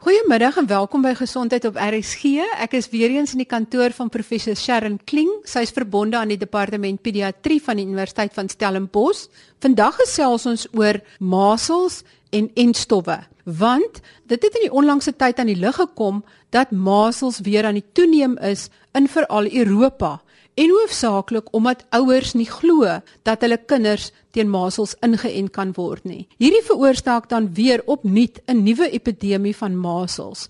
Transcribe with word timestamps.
Goeiemiddag 0.00 0.56
en 0.56 0.64
welkom 0.66 1.02
by 1.04 1.10
Gesondheid 1.12 1.66
op 1.68 1.74
RSG. 1.76 2.38
Ek 2.64 2.72
is 2.78 2.86
weer 2.88 3.12
eens 3.12 3.34
in 3.34 3.42
die 3.42 3.48
kantoor 3.48 3.92
van 3.92 4.08
professor 4.08 4.56
Sharon 4.56 4.94
Kling. 5.04 5.28
Sy 5.44 5.60
is 5.66 5.74
verbonde 5.76 6.16
aan 6.16 6.30
die 6.32 6.38
departement 6.40 7.02
pediatrie 7.04 7.58
van 7.60 7.76
die 7.76 7.84
Universiteit 7.84 8.32
van 8.32 8.48
Stellenbosch. 8.48 9.26
Vandag 9.60 9.98
gesels 10.00 10.46
ons 10.48 10.64
oor 10.72 11.02
masels 11.20 11.98
en 12.32 12.48
entstowwe, 12.64 13.18
want 13.44 14.00
dit 14.24 14.40
het 14.40 14.56
in 14.62 14.70
die 14.70 14.72
onlangse 14.72 15.12
tyd 15.20 15.36
aan 15.36 15.52
die 15.52 15.60
lig 15.60 15.76
gekom 15.76 16.24
dat 16.48 16.72
masels 16.72 17.42
weer 17.44 17.68
aan 17.68 17.76
die 17.76 17.84
toeneem 17.92 18.38
is 18.40 18.70
in 18.96 19.04
veral 19.04 19.52
Europa 19.52 20.16
en 20.60 20.72
hoofsaaklik 20.74 21.48
omdat 21.56 21.84
ouers 21.96 22.34
nie 22.36 22.48
glo 22.48 22.98
dat 23.24 23.44
hulle 23.44 23.58
kinders 23.70 24.10
teen 24.34 24.50
masels 24.52 24.96
ingeënt 25.06 25.52
kan 25.56 25.72
word 25.76 26.04
nie. 26.04 26.26
Hierdie 26.42 26.64
veroorsaak 26.66 27.30
dan 27.30 27.48
weer 27.56 27.82
opnuut 27.86 28.40
'n 28.46 28.64
nuwe 28.64 28.90
epidemie 28.90 29.56
van 29.56 29.76
masels. 29.76 30.48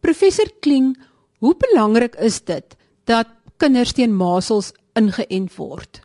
Professor 0.00 0.50
Kling, 0.60 0.96
hoe 1.38 1.54
belangrik 1.54 2.14
is 2.16 2.40
dit 2.40 2.76
dat 3.04 3.28
kinders 3.56 3.92
teen 3.92 4.16
masels 4.16 4.72
ingeënt 4.94 5.54
word? 5.56 6.00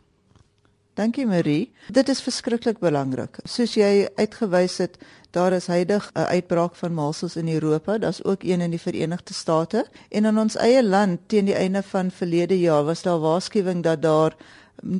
Dankie 0.94 1.26
Marie. 1.26 1.72
Dit 1.88 2.08
is 2.08 2.20
verskriklik 2.20 2.78
belangrik. 2.78 3.38
Soos 3.44 3.74
jy 3.74 4.08
uitgewys 4.16 4.78
het, 4.78 4.98
daar 5.32 5.52
is 5.52 5.66
heidaglik 5.66 6.16
'n 6.16 6.32
uitbraak 6.36 6.74
van 6.74 6.94
masels 6.94 7.36
in 7.36 7.48
Europa, 7.48 7.98
daar's 7.98 8.24
ook 8.24 8.42
een 8.42 8.60
in 8.60 8.70
die 8.70 8.80
Verenigde 8.80 9.34
State 9.34 9.86
en 10.08 10.24
in 10.24 10.38
ons 10.38 10.56
eie 10.56 10.84
land 10.84 11.18
teen 11.26 11.44
die 11.44 11.54
einde 11.54 11.82
van 11.82 12.10
verlede 12.10 12.60
jaar 12.60 12.84
was 12.84 13.02
daar 13.02 13.18
waarskuwing 13.18 13.82
dat 13.82 14.02
daar 14.02 14.36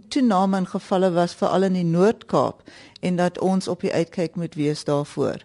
toename 0.09 0.57
in 0.57 0.67
gevalle 0.67 1.13
was 1.13 1.35
veral 1.35 1.63
in 1.63 1.73
die 1.73 1.85
Noord-Kaap 1.85 2.63
en 3.01 3.17
dat 3.17 3.39
ons 3.39 3.69
op 3.69 3.81
die 3.81 3.93
uitkyk 3.93 4.35
moet 4.35 4.55
wees 4.55 4.85
daarvoor. 4.85 5.45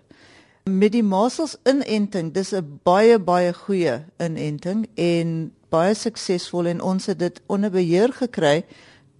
Met 0.63 0.91
die 0.91 1.03
masels 1.03 1.55
inenting, 1.63 2.33
dis 2.33 2.51
'n 2.51 2.79
baie 2.83 3.19
baie 3.19 3.53
goeie 3.53 4.03
inenting 4.17 4.89
en 4.95 5.53
baie 5.69 5.93
suksesvol 5.93 6.65
en 6.65 6.81
ons 6.81 7.05
het 7.05 7.19
dit 7.19 7.41
onder 7.45 7.71
beheer 7.71 8.13
gekry 8.13 8.65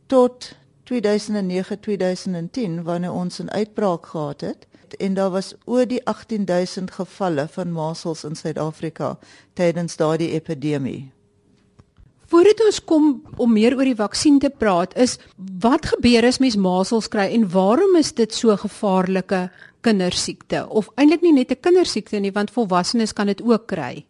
tot 0.06 0.56
2009-2010 0.84 2.84
wanneer 2.84 3.12
ons 3.12 3.40
'n 3.40 3.50
uitbraak 3.50 4.06
gehad 4.06 4.42
het 4.42 4.68
en 4.94 5.14
daar 5.14 5.30
was 5.30 5.54
oor 5.66 5.86
die 5.86 6.02
18000 6.04 6.92
gevalle 6.92 7.48
van 7.48 7.72
masels 7.72 8.24
in 8.24 8.36
Suid-Afrika 8.36 9.18
tydens 9.54 9.96
daardie 9.96 10.32
epidemie. 10.32 11.12
Voordat 12.28 12.60
ons 12.66 12.84
kom 12.84 13.06
om 13.40 13.54
meer 13.54 13.76
oor 13.78 13.88
die 13.88 13.96
vaksin 13.96 14.40
te 14.40 14.50
praat, 14.50 14.96
is 15.00 15.16
wat 15.64 15.86
gebeur 15.94 16.26
as 16.28 16.42
mens 16.44 16.58
masels 16.60 17.08
kry 17.08 17.30
en 17.32 17.48
waarom 17.50 17.96
is 17.96 18.12
dit 18.12 18.34
so 18.34 18.56
gevaarlike 18.56 19.48
kindersiekte 19.82 20.66
of 20.68 20.90
eintlik 20.96 21.24
nie 21.24 21.34
net 21.34 21.52
'n 21.52 21.62
kindersiekte 21.62 22.20
nie 22.20 22.32
want 22.32 22.52
volwassenes 22.52 23.14
kan 23.14 23.28
dit 23.28 23.42
ook 23.42 23.68
kry? 23.68 24.06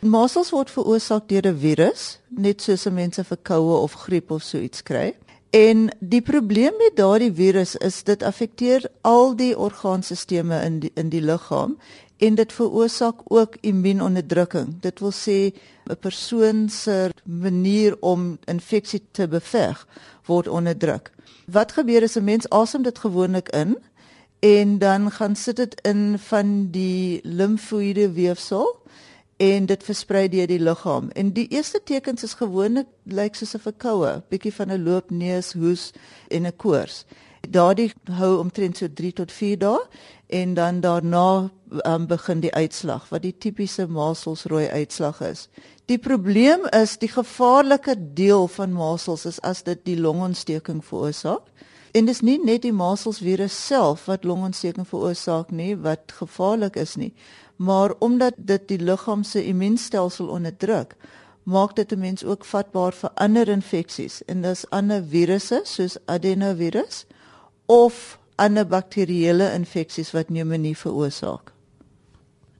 Masels 0.00 0.50
word 0.50 0.70
veroorsaak 0.70 1.28
deur 1.28 1.46
'n 1.46 1.58
virus, 1.58 2.18
net 2.30 2.62
soos 2.62 2.84
mense 2.84 3.24
verkoue 3.24 3.76
of 3.82 3.92
griep 3.92 4.30
of 4.30 4.42
so 4.42 4.58
iets 4.58 4.82
kry. 4.82 5.14
En 5.50 5.88
die 5.98 6.20
probleem 6.22 6.72
met 6.76 6.96
daardie 6.96 7.32
virus 7.32 7.76
is 7.76 8.02
dit 8.02 8.22
affekteer 8.22 8.84
al 9.00 9.36
die 9.36 9.58
orgaanstelsels 9.58 10.64
in 10.64 10.78
die, 10.80 10.90
in 10.94 11.08
die 11.08 11.22
liggaam 11.24 11.78
en 12.18 12.34
dit 12.34 12.52
veroorsaak 12.52 13.20
ook 13.24 13.56
immuunonderdrukking. 13.60 14.80
Dit 14.80 15.00
wil 15.00 15.12
sê 15.12 15.52
'n 15.88 15.96
persoon 16.00 16.68
se 16.68 17.10
manier 17.22 17.96
om 18.00 18.38
infeksie 18.44 19.02
te 19.10 19.28
beveg 19.28 19.86
word 20.26 20.48
onderdruk. 20.48 21.12
Wat 21.46 21.72
gebeur 21.72 22.02
as 22.02 22.16
'n 22.16 22.24
mens 22.24 22.48
asem 22.48 22.82
dit 22.82 22.98
gewoonlik 22.98 23.48
in 23.48 23.78
en 24.38 24.78
dan 24.78 25.10
gaan 25.10 25.36
sit 25.36 25.56
dit 25.56 25.80
in 25.80 26.18
van 26.18 26.70
die 26.70 27.20
limfoïde 27.22 28.12
weefsel 28.12 28.80
en 29.38 29.66
dit 29.70 29.84
versprei 29.86 30.26
deur 30.28 30.46
die 30.50 30.58
liggaam. 30.58 31.10
En 31.14 31.30
die 31.32 31.46
eerste 31.54 31.80
tekens 31.84 32.24
is 32.26 32.34
gewoonlik 32.40 32.86
lyk 33.06 33.34
soos 33.34 33.54
'n 33.54 33.62
verkoue, 33.62 34.22
bietjie 34.28 34.52
van 34.52 34.70
'n 34.70 34.84
loopneus, 34.84 35.52
hoes 35.52 35.92
en 36.28 36.46
'n 36.46 36.56
koors. 36.56 37.04
Daardie 37.48 37.92
hou 38.04 38.38
omtrent 38.38 38.76
so 38.76 38.88
3 38.88 39.12
tot 39.12 39.32
4 39.32 39.58
dae 39.58 39.78
en 40.26 40.54
dan 40.54 40.80
daarna 40.80 41.50
um, 41.86 42.06
begin 42.06 42.40
die 42.40 42.54
uitslag 42.54 43.08
wat 43.08 43.22
die 43.22 43.34
tipiese 43.38 43.86
maselsrooi 43.86 44.68
uitslag 44.68 45.20
is. 45.20 45.48
Die 45.86 45.98
probleem 45.98 46.66
is 46.66 46.98
die 46.98 47.08
gevaarlike 47.08 47.94
deel 48.14 48.48
van 48.48 48.72
masels 48.72 49.24
is 49.24 49.40
as 49.40 49.62
dit 49.62 49.84
die 49.84 50.00
longontsteking 50.00 50.84
veroorsaak. 50.84 51.46
En 51.92 52.04
dis 52.04 52.20
nie 52.20 52.38
net 52.44 52.62
die 52.62 52.72
maselsvirus 52.72 53.66
self 53.66 54.04
wat 54.04 54.24
longontsteking 54.24 54.86
veroorsaak 54.88 55.50
nie 55.50 55.76
wat 55.76 56.12
gevaarlik 56.20 56.76
is 56.76 56.96
nie, 56.96 57.14
maar 57.58 57.94
omdat 57.98 58.34
dit 58.36 58.68
die 58.70 58.78
liggaam 58.78 59.22
se 59.26 59.42
immuunstelsel 59.44 60.28
onderdruk, 60.30 60.94
maak 61.42 61.74
dit 61.76 61.92
'n 61.92 61.98
mens 61.98 62.24
ook 62.24 62.44
vatbaar 62.44 62.92
vir 62.92 63.10
ander 63.14 63.48
infeksies 63.48 64.22
en 64.26 64.42
dis 64.42 64.70
ander 64.70 65.02
virusse 65.02 65.60
soos 65.64 65.96
adenovirus 66.04 67.06
of 67.66 68.18
ander 68.36 68.66
bakterieële 68.66 69.52
infeksies 69.52 70.10
wat 70.10 70.26
pneumonie 70.26 70.76
veroorsaak. 70.76 71.52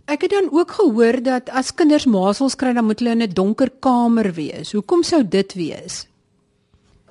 Ek 0.04 0.22
het 0.24 0.30
dan 0.30 0.48
ook 0.52 0.70
gehoor 0.70 1.22
dat 1.22 1.50
as 1.50 1.74
kinders 1.74 2.06
masels 2.06 2.56
kry, 2.56 2.72
dan 2.72 2.84
moet 2.84 2.98
hulle 2.98 3.10
in 3.10 3.22
'n 3.22 3.34
donker 3.34 3.70
kamer 3.80 4.32
wees. 4.32 4.72
Hoekom 4.72 5.02
sou 5.02 5.28
dit 5.28 5.54
wees? 5.54 6.06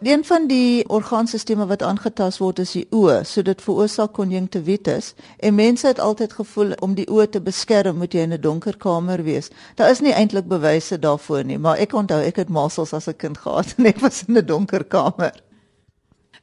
Een 0.02 0.26
van 0.26 0.48
die 0.48 0.90
orgaanstelsels 0.90 1.66
wat 1.68 1.82
aangetast 1.82 2.38
word 2.38 2.60
is 2.60 2.72
die 2.78 2.86
oë, 2.94 3.24
so 3.26 3.42
dit 3.42 3.62
veroorsaak 3.66 4.12
konjunktivitis 4.14 5.16
en 5.42 5.56
mense 5.58 5.88
het 5.88 6.00
altyd 6.00 6.36
gevoel 6.38 6.76
om 6.86 6.94
die 6.94 7.08
oë 7.10 7.26
te 7.34 7.42
beskerm 7.42 7.98
moet 7.98 8.14
jy 8.14 8.28
in 8.28 8.34
'n 8.34 8.42
donker 8.42 8.78
kamer 8.78 9.24
wees. 9.24 9.50
Daar 9.76 9.90
is 9.90 10.00
nie 10.00 10.14
eintlik 10.14 10.48
bewyse 10.48 11.00
daarvoor 11.00 11.44
nie, 11.44 11.58
maar 11.58 11.78
ek 11.78 11.94
onthou 11.94 12.22
ek 12.22 12.36
het 12.36 12.50
masels 12.50 12.94
as 12.94 13.08
'n 13.08 13.18
kind 13.18 13.38
gehad 13.38 13.74
en 13.78 13.86
ek 13.86 14.00
was 14.00 14.24
in 14.28 14.38
'n 14.38 14.46
donker 14.46 14.84
kamer. 14.84 15.34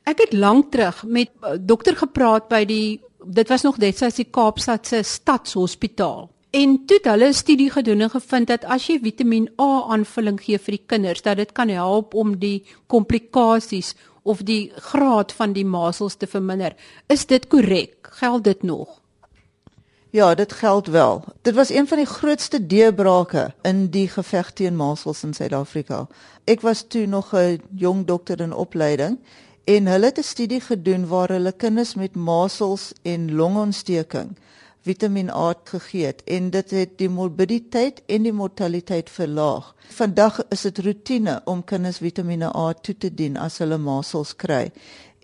Ek 0.04 0.18
het 0.18 0.32
lank 0.32 0.72
terug 0.72 1.04
met 1.06 1.30
eh, 1.42 1.50
dokter 1.60 1.96
gepraat 1.96 2.48
by 2.48 2.64
die 2.64 3.00
dit 3.24 3.48
was 3.48 3.62
nog 3.62 3.78
net 3.78 3.96
sy 3.98 4.24
Kaapstad 4.30 4.86
se 4.86 5.02
stadshospitaal. 5.02 6.33
En 6.54 6.74
toe 6.86 6.96
het 6.96 7.06
hulle 7.10 7.28
'n 7.28 7.34
studie 7.34 7.70
gedoen 7.70 8.00
en 8.00 8.10
gevind 8.10 8.46
dat 8.46 8.64
as 8.64 8.86
jy 8.86 8.98
Vitamiin 9.02 9.48
A 9.60 9.82
aanvulling 9.88 10.40
gee 10.40 10.58
vir 10.58 10.74
die 10.76 10.84
kinders, 10.86 11.22
dat 11.22 11.36
dit 11.36 11.52
kan 11.52 11.68
help 11.68 12.14
om 12.14 12.38
die 12.38 12.62
komplikasies 12.86 13.94
of 14.22 14.42
die 14.42 14.72
graad 14.76 15.32
van 15.32 15.52
die 15.52 15.64
masels 15.64 16.14
te 16.14 16.26
verminder. 16.26 16.76
Is 17.06 17.26
dit 17.26 17.46
korrek? 17.46 17.94
Geld 18.02 18.44
dit 18.44 18.62
nog? 18.62 19.00
Ja, 20.10 20.34
dit 20.34 20.52
geld 20.52 20.86
wel. 20.86 21.24
Dit 21.42 21.54
was 21.54 21.70
een 21.70 21.88
van 21.88 21.98
die 21.98 22.06
grootste 22.06 22.66
deurbrake 22.66 23.54
in 23.62 23.90
die 23.90 24.08
geveg 24.08 24.52
teen 24.52 24.76
masels 24.76 25.22
in 25.22 25.34
Suid-Afrika. 25.34 26.06
Ek 26.44 26.60
was 26.60 26.84
toe 26.88 27.06
nog 27.06 27.34
'n 27.34 27.62
jong 27.76 28.06
dokter 28.06 28.40
in 28.40 28.52
opleiding 28.52 29.18
en 29.64 29.86
hulle 29.86 30.06
het 30.06 30.18
'n 30.18 30.22
studie 30.22 30.60
gedoen 30.60 31.06
waar 31.06 31.28
hulle 31.28 31.52
kinders 31.52 31.94
met 31.94 32.14
masels 32.14 32.92
en 33.02 33.34
longontsteking 33.34 34.36
Vitamiin 34.84 35.30
A 35.30 35.54
gegee 35.64 36.06
het 36.06 36.20
en 36.28 36.50
dit 36.52 36.70
het 36.70 36.98
die 37.00 37.08
morbiditeit 37.08 38.02
en 38.06 38.26
die 38.26 38.32
mortaliteit 38.32 39.08
verlaag. 39.10 39.70
Vandag 39.96 40.42
is 40.52 40.66
dit 40.66 40.78
rotine 40.84 41.38
om 41.48 41.64
kinders 41.64 42.02
Vitamiene 42.04 42.50
A 42.52 42.72
toe 42.74 42.96
te 42.96 43.08
dien 43.14 43.38
as 43.40 43.58
hulle 43.62 43.78
masels 43.80 44.34
kry 44.36 44.68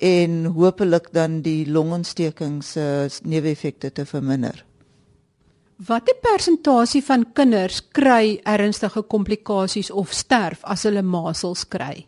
en 0.01 0.47
hopelik 0.57 1.11
dan 1.13 1.43
die 1.45 1.69
longontsteking 1.69 2.63
se 2.65 3.09
neeweffekte 3.23 3.93
te 3.93 4.07
verminder. 4.09 4.65
Watter 5.87 6.17
persentasie 6.21 7.03
van 7.05 7.27
kinders 7.33 7.83
kry 7.93 8.41
ernstige 8.49 9.03
komplikasies 9.03 9.91
of 9.91 10.13
sterf 10.13 10.65
as 10.65 10.89
hulle 10.89 11.05
masels 11.05 11.67
kry? 11.69 12.07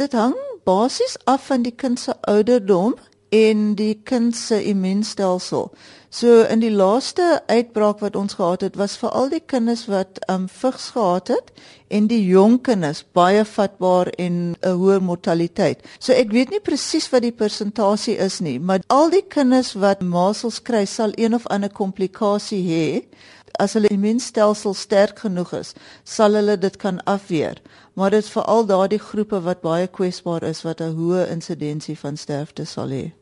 Dit 0.00 0.16
hang 0.16 0.36
basies 0.64 1.18
af 1.28 1.50
van 1.52 1.64
die 1.64 1.76
kind 1.76 2.00
se 2.00 2.16
ouderdom 2.28 2.96
en 3.34 3.74
die 3.74 3.94
kind 4.04 4.36
se 4.36 4.60
immuunstelsel. 4.64 5.70
So 6.14 6.44
in 6.46 6.60
die 6.62 6.70
laaste 6.70 7.42
uitbraak 7.50 7.98
wat 7.98 8.14
ons 8.14 8.36
gehad 8.38 8.60
het, 8.62 8.76
was 8.78 8.92
vir 9.00 9.10
al 9.18 9.32
die 9.32 9.40
kinders 9.42 9.80
wat 9.90 10.20
um 10.30 10.44
vigs 10.46 10.92
gehad 10.94 11.32
het 11.32 11.48
en 11.90 12.06
die 12.06 12.20
jong 12.28 12.60
kinders 12.62 13.00
baie 13.18 13.42
vatbaar 13.44 14.12
en 14.22 14.36
'n 14.54 14.76
hoë 14.82 15.00
mortaliteit. 15.02 15.82
So 15.98 16.12
ek 16.12 16.30
weet 16.30 16.50
nie 16.50 16.60
presies 16.60 17.10
wat 17.10 17.26
die 17.26 17.32
persentasie 17.32 18.14
is 18.14 18.38
nie, 18.38 18.60
maar 18.60 18.86
al 18.86 19.10
die 19.10 19.24
kinders 19.26 19.72
wat 19.72 20.02
masels 20.02 20.62
kry, 20.62 20.84
sal 20.84 21.10
een 21.16 21.34
of 21.34 21.46
ander 21.46 21.70
komplikasie 21.70 22.62
hê. 22.62 23.02
As 23.58 23.72
hulle 23.72 23.88
immuunstelsel 23.88 24.74
sterk 24.74 25.18
genoeg 25.18 25.52
is, 25.52 25.74
sal 26.04 26.34
hulle 26.34 26.56
dit 26.58 26.76
kan 26.76 27.02
afweer. 27.04 27.58
Maar 27.94 28.10
dit 28.10 28.24
is 28.24 28.30
veral 28.30 28.66
daardie 28.66 29.02
groepe 29.02 29.42
wat 29.42 29.60
baie 29.60 29.86
kwesbaar 29.86 30.42
is 30.42 30.62
wat 30.62 30.80
'n 30.80 30.94
hoë 30.94 31.28
insidensie 31.30 31.98
van 31.98 32.16
sterfte 32.16 32.64
sal 32.64 32.88
hê. 32.88 33.12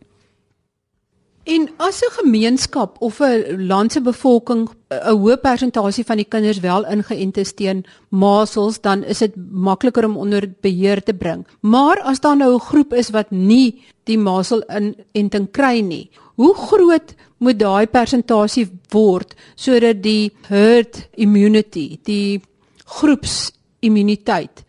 En 1.44 1.71
as 1.77 2.03
'n 2.03 2.12
gemeenskap 2.23 2.97
of 3.00 3.21
'n 3.21 3.67
land 3.67 3.93
se 3.93 4.00
bevolking 4.00 4.69
'n 4.89 5.17
hoë 5.19 5.37
persentasie 5.41 6.05
van 6.05 6.17
die 6.17 6.29
kinders 6.29 6.61
wel 6.61 6.85
ingeënt 6.87 7.37
is 7.37 7.53
teen 7.53 7.85
masels, 8.09 8.81
dan 8.81 9.05
is 9.05 9.19
dit 9.19 9.33
makliker 9.50 10.05
om 10.05 10.17
onder 10.17 10.55
beheer 10.61 11.03
te 11.03 11.15
bring. 11.15 11.47
Maar 11.61 12.00
as 12.00 12.21
daar 12.21 12.37
nou 12.37 12.55
'n 12.55 12.61
groep 12.61 12.93
is 12.93 13.11
wat 13.11 13.31
nie 13.31 13.83
die 14.05 14.19
masel 14.19 14.62
inenting 14.69 15.50
kry 15.50 15.81
nie, 15.81 16.11
hoe 16.35 16.55
groot 16.55 17.15
moet 17.39 17.59
daai 17.59 17.87
persentasie 17.87 18.71
word 18.91 19.35
sodat 19.55 20.03
die 20.03 20.33
herd 20.47 21.09
immunity, 21.15 21.99
die 22.03 22.41
groepsimmuniteit 22.85 24.65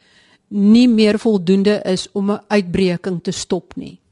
nie 0.48 0.88
meer 0.88 1.20
voldoende 1.20 1.82
is 1.86 2.08
om 2.12 2.32
'n 2.32 2.42
uitbreking 2.48 3.24
te 3.24 3.32
stop 3.32 3.76
nie. 3.76 4.03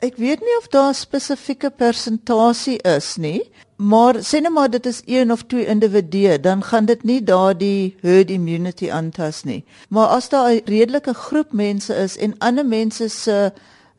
Ek 0.00 0.16
weet 0.16 0.40
nie 0.40 0.56
of 0.58 0.68
daar 0.72 0.90
'n 0.90 0.94
spesifieke 0.96 1.70
persentasie 1.70 2.78
is 2.82 3.16
nie, 3.16 3.42
maar 3.76 4.14
sê 4.24 4.40
net 4.40 4.52
maar 4.52 4.70
dit 4.70 4.86
is 4.86 5.02
een 5.06 5.32
of 5.32 5.42
twee 5.42 5.66
individue, 5.66 6.40
dan 6.40 6.62
gaan 6.62 6.84
dit 6.84 7.02
nie 7.02 7.22
daardie 7.22 7.96
herd 8.00 8.30
immunity 8.30 8.90
aantas 8.90 9.44
nie. 9.44 9.64
Maar 9.88 10.06
as 10.06 10.28
daar 10.28 10.52
'n 10.52 10.62
redelike 10.64 11.14
groep 11.14 11.52
mense 11.52 11.94
is 11.94 12.16
en 12.16 12.38
ander 12.38 12.66
mense 12.66 13.08
se 13.08 13.52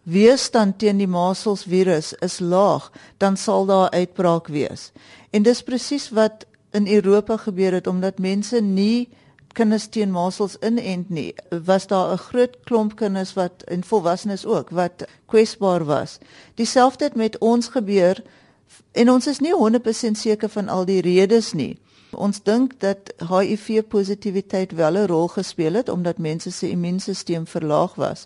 weerstand 0.04 0.80
teen 0.80 0.98
die 0.98 1.08
measles 1.08 1.64
virus 1.64 2.14
is 2.14 2.40
laag, 2.40 2.92
dan 3.18 3.38
sal 3.38 3.66
daar 3.66 3.90
uitbraak 3.90 4.48
wees. 4.48 4.92
En 5.30 5.44
dis 5.44 5.64
presies 5.64 6.10
wat 6.10 6.46
in 6.72 6.88
Europa 6.88 7.38
gebeur 7.38 7.74
het 7.74 7.88
omdat 7.88 8.20
mense 8.20 8.62
nie 8.62 9.10
kinders 9.52 9.88
teen 9.88 10.12
measles 10.12 10.58
inent 10.62 11.10
nie. 11.10 11.36
Was 11.66 11.88
daar 11.88 12.14
'n 12.14 12.18
groot 12.18 12.58
klomp 12.64 12.96
kinders 12.96 13.34
wat 13.34 13.64
en 13.68 13.84
volwassenes 13.84 14.46
ook 14.46 14.70
wat 14.70 15.06
kwesbaar 15.26 15.86
was. 15.86 16.18
Dieselfde 16.56 17.04
het 17.04 17.16
met 17.16 17.38
ons 17.38 17.68
gebeur 17.68 18.24
en 18.92 19.10
ons 19.10 19.28
is 19.28 19.40
nie 19.40 19.54
100% 19.54 20.18
seker 20.18 20.50
van 20.50 20.68
al 20.68 20.86
die 20.86 21.02
redes 21.02 21.54
nie. 21.54 21.80
Ons 22.12 22.44
dink 22.44 22.80
dat 22.80 23.14
HIV 23.30 23.84
positiwiteit 23.88 24.72
wel 24.72 24.98
'n 24.98 25.08
rol 25.08 25.28
gespeel 25.28 25.74
het 25.74 25.90
omdat 25.90 26.18
mense 26.18 26.52
se 26.52 26.70
immuunstelsel 26.70 27.46
verlaag 27.46 27.96
was. 27.96 28.26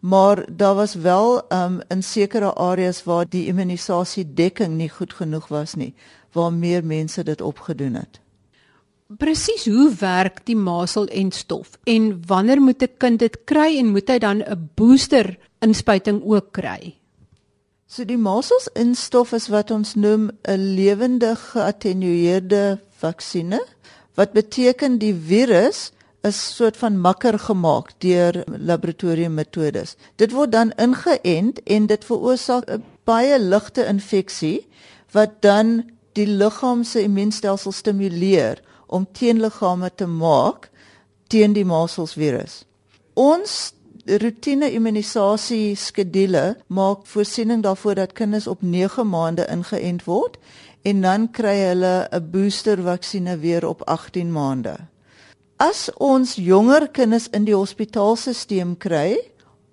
Maar 0.00 0.46
daar 0.56 0.74
was 0.74 0.94
wel 0.94 1.52
um, 1.52 1.80
in 1.88 2.02
sekere 2.02 2.54
areas 2.54 3.04
waar 3.04 3.28
die 3.28 3.46
immunisasie 3.46 4.34
dekking 4.34 4.74
nie 4.74 4.88
goed 4.88 5.12
genoeg 5.12 5.48
was 5.48 5.74
nie, 5.74 5.94
waar 6.32 6.52
meer 6.52 6.84
mense 6.84 7.24
dit 7.24 7.40
opgedoen 7.40 7.94
het. 7.94 8.19
Presies 9.18 9.64
hoe 9.66 9.88
werk 9.98 10.44
die 10.46 10.54
masel 10.54 11.08
en 11.10 11.32
stof 11.34 11.72
en 11.90 12.12
wanneer 12.30 12.60
moet 12.62 12.82
'n 12.82 12.94
kind 12.98 13.18
dit 13.18 13.36
kry 13.44 13.78
en 13.78 13.90
moet 13.90 14.08
hy 14.08 14.18
dan 14.18 14.42
'n 14.42 14.70
booster 14.74 15.36
inspuiting 15.58 16.22
ook 16.22 16.52
kry? 16.52 16.94
So 17.86 18.04
die 18.04 18.18
masels 18.18 18.68
in 18.74 18.94
stof 18.94 19.32
is 19.32 19.48
wat 19.48 19.70
ons 19.70 19.94
noem 19.94 20.30
'n 20.46 20.74
lewende 20.76 21.34
geattenueerde 21.34 22.78
vaksine 23.02 23.60
wat 24.14 24.32
beteken 24.32 24.98
die 24.98 25.14
virus 25.14 25.90
is 26.22 26.56
soort 26.56 26.76
van 26.76 27.00
makker 27.00 27.38
gemaak 27.38 27.90
deur 27.98 28.44
laboratoriummetodes. 28.46 29.96
Dit 30.16 30.30
word 30.30 30.52
dan 30.52 30.72
ingeënt 30.76 31.62
en 31.64 31.86
dit 31.86 32.04
veroorsaak 32.04 32.70
'n 32.70 32.84
baie 33.04 33.38
ligte 33.38 33.86
infeksie 33.86 34.66
wat 35.10 35.30
dan 35.42 35.90
die 36.12 36.26
liggaam 36.26 36.84
se 36.84 37.02
immuunstelsel 37.02 37.72
stimuleer 37.72 38.62
om 38.90 39.06
teenliggame 39.12 39.90
te 39.94 40.06
maak 40.06 40.70
teen 41.30 41.54
die 41.54 41.64
maselsvirus. 41.64 42.64
Ons 43.14 43.72
rotine 44.06 44.70
immunisasie 44.74 45.76
skedule 45.76 46.56
maak 46.66 47.06
voorsiening 47.06 47.62
daarvoor 47.62 47.94
dat 47.94 48.12
kinders 48.18 48.46
op 48.46 48.62
9 48.62 49.06
maande 49.08 49.46
ingeënt 49.50 50.04
word 50.04 50.38
en 50.82 51.02
dan 51.04 51.28
kry 51.30 51.56
hulle 51.68 52.08
'n 52.10 52.30
booster 52.30 52.82
vaksine 52.82 53.36
weer 53.38 53.66
op 53.66 53.82
18 53.86 54.32
maande. 54.32 54.76
As 55.56 55.90
ons 55.98 56.34
jonger 56.34 56.88
kinders 56.88 57.28
in 57.28 57.44
die 57.44 57.54
hospitaalstelsel 57.54 58.76
kry 58.78 59.30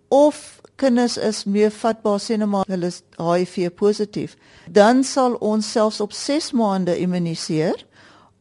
of 0.09 0.61
kinders 0.75 1.17
is 1.17 1.43
meer 1.43 1.71
vatbaar 1.71 2.19
sien 2.19 2.49
maar 2.49 2.65
hulle 2.67 2.85
is 2.85 3.01
HIV 3.17 3.71
positief, 3.75 4.35
dan 4.69 5.03
sal 5.03 5.33
ons 5.33 5.71
selfs 5.71 6.01
op 6.01 6.11
6 6.11 6.51
maande 6.51 6.97
immuniseer 6.97 7.85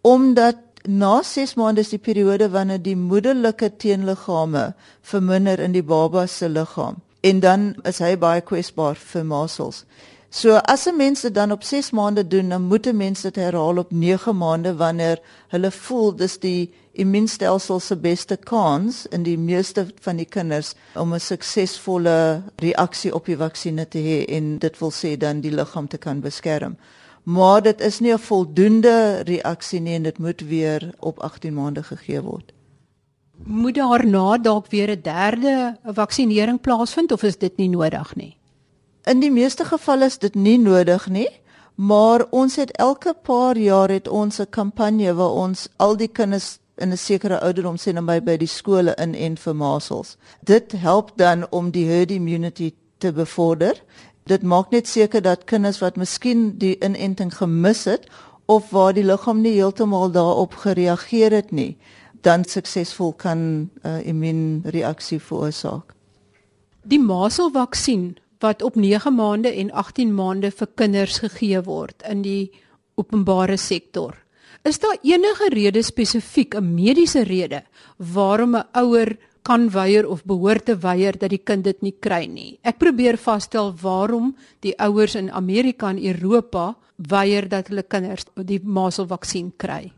omdat 0.01 0.57
na 0.87 1.23
6 1.23 1.55
maande 1.55 1.81
is 1.81 1.89
die 1.89 1.99
periode 1.99 2.51
wanneer 2.51 2.83
die 2.83 2.97
moederlike 2.97 3.71
teenliggame 3.77 4.75
verminder 5.03 5.61
in 5.61 5.73
die 5.73 5.83
baba 5.83 6.27
se 6.27 6.49
liggaam 6.49 7.03
en 7.21 7.41
dan 7.41 7.75
is 7.85 7.99
hy 7.99 8.17
baie 8.17 8.41
kwesbaar 8.41 8.95
vir 8.95 9.25
masels. 9.25 9.85
So 10.31 10.59
as 10.69 10.87
'n 10.87 10.97
mens 10.97 11.21
dit 11.21 11.35
dan 11.35 11.53
op 11.53 11.63
6 11.63 11.91
maande 11.91 12.27
doen, 12.27 12.49
dan 12.49 12.63
moet 12.63 12.87
'n 12.87 12.97
mens 12.97 13.23
dit 13.23 13.37
herhaal 13.37 13.79
op 13.79 13.91
9 13.91 14.37
maande 14.37 14.77
wanneer 14.77 15.19
hulle 15.49 15.71
voel 15.71 16.17
dis 16.17 16.39
die 16.39 16.71
immuunstelsel 16.93 17.81
se 17.81 17.97
beste 17.97 18.37
kans 18.37 19.07
in 19.07 19.23
die 19.23 19.39
meeste 19.39 19.87
van 20.01 20.17
die 20.17 20.29
kinders 20.29 20.75
om 20.95 21.15
'n 21.15 21.21
suksesvolle 21.21 22.43
reaksie 22.57 23.15
op 23.15 23.25
die 23.25 23.37
vaksinne 23.37 23.89
te 23.89 23.99
hê 23.99 24.25
en 24.37 24.59
dit 24.59 24.79
wil 24.79 24.93
sê 24.93 25.17
dan 25.17 25.41
die 25.41 25.55
liggaam 25.55 25.89
te 25.89 25.99
kan 25.99 26.21
beskerm 26.21 26.77
maar 27.27 27.63
dit 27.63 27.81
is 27.81 27.99
nie 28.01 28.13
'n 28.13 28.19
voldoende 28.19 29.21
reaksie 29.25 29.81
nie 29.81 29.95
en 29.95 30.03
dit 30.03 30.19
moet 30.19 30.41
weer 30.41 30.95
op 30.99 31.19
18 31.19 31.55
maande 31.55 31.83
gegee 31.83 32.21
word. 32.23 32.53
Moet 33.45 33.75
daarna 33.75 34.39
dalk 34.39 34.67
weer 34.67 34.91
'n 34.91 35.03
derde 35.03 35.77
vaksinering 35.85 36.61
plaasvind 36.61 37.13
of 37.13 37.23
is 37.23 37.39
dit 37.39 37.57
nie 37.57 37.69
nodig 37.69 38.15
nie? 38.15 38.37
In 39.03 39.21
die 39.21 39.31
meeste 39.31 39.65
gevalle 39.65 40.05
is 40.05 40.19
dit 40.19 40.35
nie 40.35 40.59
nodig 40.59 41.09
nie, 41.09 41.29
maar 41.75 42.27
ons 42.31 42.57
het 42.57 42.71
elke 42.71 43.15
paar 43.23 43.59
jaar 43.59 43.89
het 43.89 44.09
ons 44.09 44.41
'n 44.41 44.51
kampanje 44.51 45.15
waar 45.15 45.31
ons 45.31 45.69
al 45.77 45.97
die 45.97 46.09
kinders 46.09 46.59
in 46.77 46.93
'n 46.93 46.97
sekere 46.97 47.41
ouderdom 47.41 47.77
sien 47.77 48.07
by 48.07 48.21
by 48.21 48.37
die 48.37 48.49
skole 48.49 48.95
in 48.95 49.15
en 49.15 49.37
vir 49.37 49.55
masels. 49.55 50.17
Dit 50.45 50.73
help 50.73 51.13
dan 51.17 51.47
om 51.51 51.71
die 51.71 51.87
herd 51.87 52.11
immunity 52.11 52.75
te 52.99 53.13
bevorder 53.13 53.83
dit 54.27 54.43
maak 54.43 54.71
net 54.75 54.89
seker 54.91 55.23
dat 55.23 55.47
kinders 55.47 55.81
wat 55.83 55.97
miskien 55.97 56.59
die 56.59 56.77
inenting 56.85 57.33
gemis 57.35 57.85
het 57.85 58.09
of 58.47 58.71
waar 58.71 58.95
die 58.95 59.05
liggaam 59.07 59.41
nie 59.43 59.55
heeltemal 59.57 60.11
daarop 60.11 60.55
gereageer 60.63 61.35
het 61.35 61.51
nie, 61.51 61.77
dan 62.23 62.45
suksesvol 62.45 63.13
kan 63.13 63.39
'n 63.39 63.71
uh, 63.83 64.07
immuunreaksie 64.07 65.21
veroorsaak. 65.21 65.95
Die 66.83 67.01
maselvaksin 67.01 68.17
wat 68.39 68.63
op 68.63 68.75
9 68.75 69.15
maande 69.15 69.49
en 69.49 69.73
18 69.73 70.15
maande 70.15 70.51
vir 70.51 70.69
kinders 70.75 71.19
gegee 71.19 71.63
word 71.63 72.03
in 72.09 72.23
die 72.23 72.51
openbare 72.95 73.57
sektor. 73.57 74.15
Is 74.63 74.79
daar 74.79 74.99
enige 75.03 75.49
rede 75.49 75.83
spesifiek 75.83 76.55
'n 76.55 76.75
mediese 76.75 77.23
rede 77.23 77.63
waarom 77.97 78.57
'n 78.57 78.65
ouer 78.73 79.17
kan 79.47 79.69
weier 79.71 80.09
of 80.11 80.25
behoort 80.27 80.65
te 80.67 80.75
weier 80.83 81.15
dat 81.19 81.31
die 81.31 81.43
kind 81.43 81.65
dit 81.65 81.83
nie 81.85 81.95
kry 82.03 82.25
nie. 82.27 82.59
Ek 82.67 82.81
probeer 82.83 83.19
vasstel 83.21 83.71
waarom 83.83 84.33
die 84.67 84.75
ouers 84.83 85.15
in 85.15 85.31
Amerika 85.31 85.93
en 85.93 86.03
Europa 86.03 86.73
weier 86.97 87.47
dat 87.49 87.71
hulle 87.71 87.87
kinders 87.87 88.27
die 88.35 88.59
maselvaksin 88.63 89.53
kry. 89.57 89.93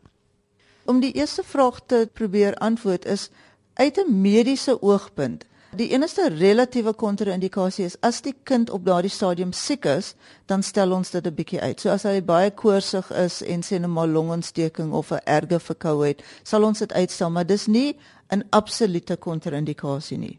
Om 0.84 1.00
die 1.00 1.14
eerste 1.16 1.44
vraag 1.44 1.80
te 1.86 2.06
probeer 2.12 2.56
antwoord 2.64 3.06
is 3.06 3.30
uit 3.74 3.98
'n 3.98 4.20
mediese 4.20 4.82
oogpunt. 4.82 5.44
Die 5.76 5.90
enigste 5.92 6.30
relatiewe 6.32 6.94
kontra-indikasie 6.96 7.84
is 7.84 7.96
as 8.00 8.22
die 8.24 8.32
kind 8.48 8.70
op 8.72 8.86
daardie 8.86 9.10
stadium 9.12 9.50
siek 9.52 9.84
is, 9.84 10.14
dan 10.48 10.62
stel 10.62 10.92
ons 10.96 11.10
dit 11.10 11.26
'n 11.26 11.34
bietjie 11.34 11.60
uit. 11.60 11.80
So 11.80 11.90
as 11.90 12.02
hy 12.02 12.22
baie 12.22 12.50
koorsig 12.50 13.10
is 13.10 13.42
en 13.42 13.60
sê 13.62 13.78
net 13.78 13.90
maar 13.90 14.08
longontsteking 14.08 14.92
of 14.92 15.12
'n 15.12 15.20
erge 15.26 15.60
verkoudheid, 15.60 16.22
sal 16.42 16.64
ons 16.64 16.78
dit 16.78 16.92
uitstel, 16.92 17.30
maar 17.30 17.46
dis 17.46 17.66
nie 17.66 17.96
'n 18.30 18.44
absolute 18.50 19.16
kontra-indikasie 19.16 20.18
nie. 20.18 20.38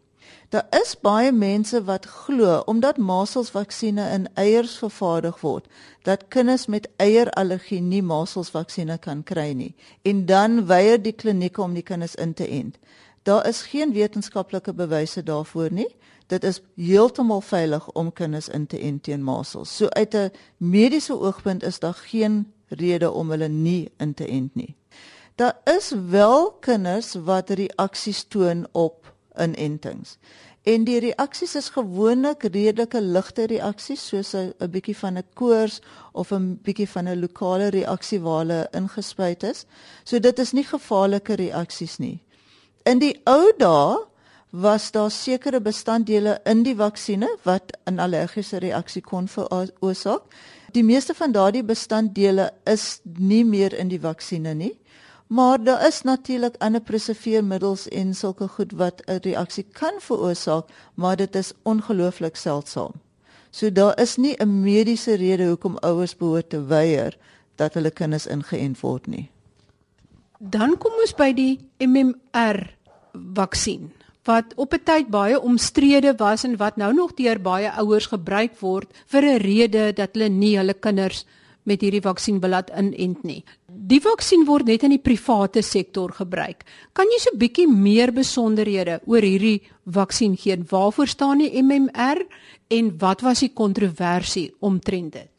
Daar 0.49 0.67
is 0.81 0.95
baie 1.01 1.31
mense 1.31 1.83
wat 1.83 2.05
glo 2.05 2.61
omdat 2.65 2.97
maselsvaksine 2.97 4.09
in 4.11 4.27
eiers 4.33 4.77
vervaardig 4.77 5.41
word, 5.41 5.67
dat 6.03 6.27
kinders 6.27 6.65
met 6.65 6.89
eierallergie 6.97 7.81
nie 7.81 8.01
maselsvaksine 8.01 8.97
kan 8.97 9.23
kry 9.23 9.51
nie 9.53 9.75
en 10.01 10.25
dan 10.25 10.65
weier 10.65 11.01
die 11.01 11.13
klinieke 11.13 11.61
om 11.61 11.73
die 11.73 11.85
kinders 11.85 12.15
in 12.15 12.33
te 12.33 12.47
ent. 12.47 12.77
Daar 13.23 13.47
is 13.47 13.61
geen 13.61 13.93
wetenskaplike 13.93 14.73
bewyse 14.73 15.23
daarvoor 15.23 15.71
nie. 15.71 15.89
Dit 16.27 16.43
is 16.43 16.61
heeltemal 16.75 17.41
veilig 17.41 17.91
om 17.91 18.13
kinders 18.13 18.49
in 18.49 18.65
te 18.67 18.79
ent 18.79 19.03
teen 19.03 19.23
masels. 19.23 19.75
So 19.75 19.87
uit 19.89 20.15
'n 20.15 20.31
mediese 20.57 21.13
oogpunt 21.13 21.63
is 21.63 21.79
daar 21.79 21.93
geen 21.93 22.53
rede 22.67 23.11
om 23.11 23.29
hulle 23.29 23.47
nie 23.47 23.91
in 23.97 24.13
te 24.13 24.27
ent 24.27 24.55
nie. 24.55 24.75
Daar 25.39 25.57
is 25.63 25.93
wel 26.09 26.51
kinders 26.51 27.13
wat 27.13 27.49
reaksies 27.49 28.23
toon 28.27 28.67
op 28.71 29.13
inentings. 29.39 30.17
En 30.67 30.83
die 30.83 30.99
reaksies 30.99 31.55
is 31.55 31.69
gewoonlik 31.69 32.43
redelike 32.43 32.99
ligte 33.01 33.45
reaksies 33.47 34.03
soos 34.07 34.33
'n 34.35 34.71
bietjie 34.73 34.97
van 34.97 35.17
'n 35.17 35.23
koors 35.33 35.79
of 36.11 36.33
'n 36.33 36.59
bietjie 36.63 36.89
van 36.89 37.07
'n 37.07 37.19
lokale 37.19 37.69
reaksie 37.69 38.19
waar 38.19 38.37
hulle 38.37 38.67
ingespuit 38.71 39.43
is. 39.43 39.65
So 40.03 40.19
dit 40.19 40.39
is 40.39 40.51
nie 40.51 40.63
gevaarlike 40.63 41.33
reaksies 41.33 41.97
nie. 41.97 42.19
In 42.83 42.99
die 42.99 43.21
ou 43.23 43.53
dae 43.57 43.97
was 44.49 44.91
daar 44.91 45.11
sekere 45.11 45.61
bestanddele 45.61 46.39
in 46.43 46.63
die 46.63 46.75
vaksines 46.75 47.39
wat 47.43 47.77
'n 47.85 47.99
allergiese 47.99 48.57
reaksie 48.57 49.01
kon 49.01 49.27
veroorsaak. 49.27 50.23
Die 50.71 50.83
meeste 50.83 51.13
van 51.13 51.31
daardie 51.31 51.63
bestanddele 51.63 52.51
is 52.65 52.99
nie 53.03 53.45
meer 53.45 53.73
in 53.73 53.87
die 53.87 53.99
vaksines 53.99 54.55
nie. 54.55 54.79
Maar 55.29 55.63
daar 55.63 55.87
is 55.87 56.01
natuurlik 56.01 56.55
ander 56.57 56.81
preserveermiddels 56.81 57.87
en 57.87 58.15
sulke 58.15 58.47
goed 58.47 58.71
wat 58.71 59.01
'n 59.05 59.19
reaksie 59.21 59.65
kan 59.71 59.93
veroorsaak, 59.97 60.65
maar 60.93 61.15
dit 61.15 61.35
is 61.35 61.53
ongelooflik 61.63 62.35
seldsaam. 62.35 62.91
So 63.49 63.71
daar 63.71 63.99
is 64.01 64.15
nie 64.15 64.35
'n 64.37 64.61
mediese 64.61 65.13
rede 65.13 65.47
hoekom 65.47 65.77
ouers 65.77 66.15
behoort 66.17 66.49
te 66.49 66.65
weier 66.65 67.17
dat 67.55 67.73
hulle 67.73 67.91
kinders 67.91 68.27
ingeënt 68.27 68.79
word 68.79 69.07
nie. 69.07 69.29
Dan 70.37 70.77
kom 70.77 70.91
ons 71.01 71.15
by 71.15 71.33
die 71.33 71.59
MMR 71.77 72.75
vaksin 73.33 73.91
wat 74.23 74.45
op 74.55 74.73
'n 74.73 74.83
tyd 74.83 75.07
baie 75.07 75.41
omstrede 75.41 76.13
was 76.17 76.43
en 76.43 76.57
wat 76.57 76.75
nou 76.75 76.93
nog 76.93 77.13
deur 77.13 77.41
baie 77.41 77.71
ouers 77.71 78.05
gebruik 78.05 78.59
word 78.59 78.87
vir 79.05 79.23
'n 79.23 79.37
rede 79.37 79.93
dat 79.93 80.09
hulle 80.13 80.29
nie 80.29 80.57
hulle 80.57 80.73
kinders 80.73 81.25
met 81.69 81.85
hierdie 81.85 82.03
vaksin 82.03 82.41
laat 82.41 82.71
inent 82.73 83.23
nie. 83.23 83.43
Die 83.69 84.01
vaksin 84.01 84.45
word 84.49 84.67
net 84.69 84.83
in 84.83 84.95
die 84.95 85.01
private 85.01 85.61
sektor 85.65 86.11
gebruik. 86.17 86.65
Kan 86.93 87.05
jy 87.13 87.19
so 87.19 87.29
'n 87.33 87.39
bietjie 87.39 87.67
meer 87.67 88.11
besonderhede 88.11 88.99
oor 89.05 89.21
hierdie 89.21 89.61
vaksin 89.85 90.35
gee? 90.35 90.57
Waarvoor 90.57 91.07
staan 91.07 91.37
die 91.39 91.61
MMR 91.61 92.25
en 92.69 92.97
wat 92.97 93.21
was 93.21 93.39
die 93.39 93.53
kontroversie 93.53 94.51
omtrent 94.59 95.13
dit? 95.13 95.29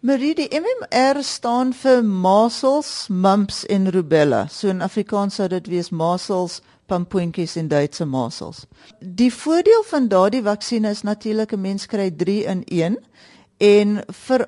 Marie, 0.00 0.34
die 0.34 0.48
MMR 0.54 1.22
staan 1.24 1.72
vir 1.72 2.02
measles, 2.04 3.08
mumps 3.08 3.64
en 3.66 3.90
rubella. 3.90 4.46
So 4.48 4.68
in 4.68 4.82
Afrikaans 4.82 5.34
sou 5.34 5.48
dit 5.48 5.66
wees 5.66 5.90
measles, 5.90 6.60
pampoentjies 6.86 7.56
en 7.56 7.68
Duitse 7.68 8.06
measles. 8.06 8.66
Die 9.00 9.32
voordeel 9.34 9.82
van 9.88 10.08
daardie 10.12 10.44
vaksines 10.46 11.00
is 11.00 11.02
natuurlik 11.02 11.52
'n 11.52 11.60
mens 11.60 11.86
kry 11.86 12.10
3 12.10 12.44
in 12.44 12.62
1 12.66 12.98
en 13.58 14.04
vir 14.26 14.46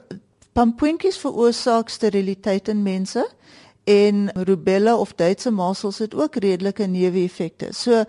Pampoentjies 0.58 1.20
veroorsaak 1.22 1.86
steriliteit 1.88 2.68
in 2.68 2.80
mense 2.82 3.22
en 3.84 4.30
rubella 4.34 4.96
of 4.98 5.12
Duitse 5.14 5.50
masels 5.50 5.98
het 5.98 6.14
ook 6.14 6.34
redelike 6.34 6.86
neeweffekte. 6.86 7.68
So 7.72 8.02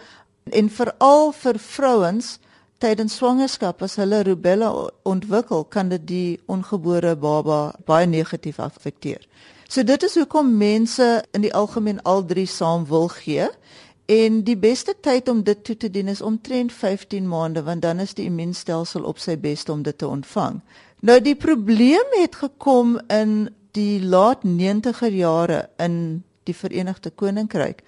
en 0.50 0.70
veral 0.70 1.30
vir 1.32 1.60
vrouens 1.62 2.40
tydens 2.82 3.20
swangerskap 3.22 3.84
as 3.86 4.00
hulle 4.02 4.24
rubella 4.26 4.72
ontwikkel, 5.06 5.68
kan 5.70 5.94
dit 5.94 6.08
die 6.10 6.40
ongebore 6.50 7.14
baba 7.16 7.76
baie 7.86 8.10
negatief 8.10 8.58
affekteer. 8.60 9.22
So 9.70 9.86
dit 9.86 10.04
is 10.10 10.18
hoekom 10.18 10.50
mense 10.58 11.12
in 11.38 11.46
die 11.46 11.54
algemeen 11.54 12.02
al 12.02 12.26
drie 12.26 12.50
saam 12.50 12.90
wil 12.90 13.12
gee. 13.14 13.46
En 14.10 14.42
die 14.42 14.58
beste 14.58 14.96
tyd 14.98 15.30
om 15.30 15.44
dit 15.46 15.64
toe 15.64 15.78
te 15.78 15.90
dien 15.94 16.08
is 16.10 16.22
omtrent 16.26 16.74
15 16.74 17.28
maande 17.30 17.62
want 17.64 17.86
dan 17.86 18.00
is 18.00 18.18
die 18.18 18.26
immuunstelsel 18.26 19.06
op 19.06 19.22
sy 19.22 19.38
beste 19.38 19.72
om 19.72 19.86
dit 19.86 19.98
te 19.98 20.08
ontvang. 20.08 20.64
Nou 21.00 21.16
die 21.24 21.36
probleem 21.40 22.16
het 22.18 22.36
gekom 22.36 22.98
in 23.08 23.48
die 23.72 24.02
laat 24.04 24.42
90er 24.44 25.14
jare 25.16 25.60
in 25.80 25.94
die 26.44 26.56
Verenigde 26.56 27.12
Koninkryk 27.16 27.84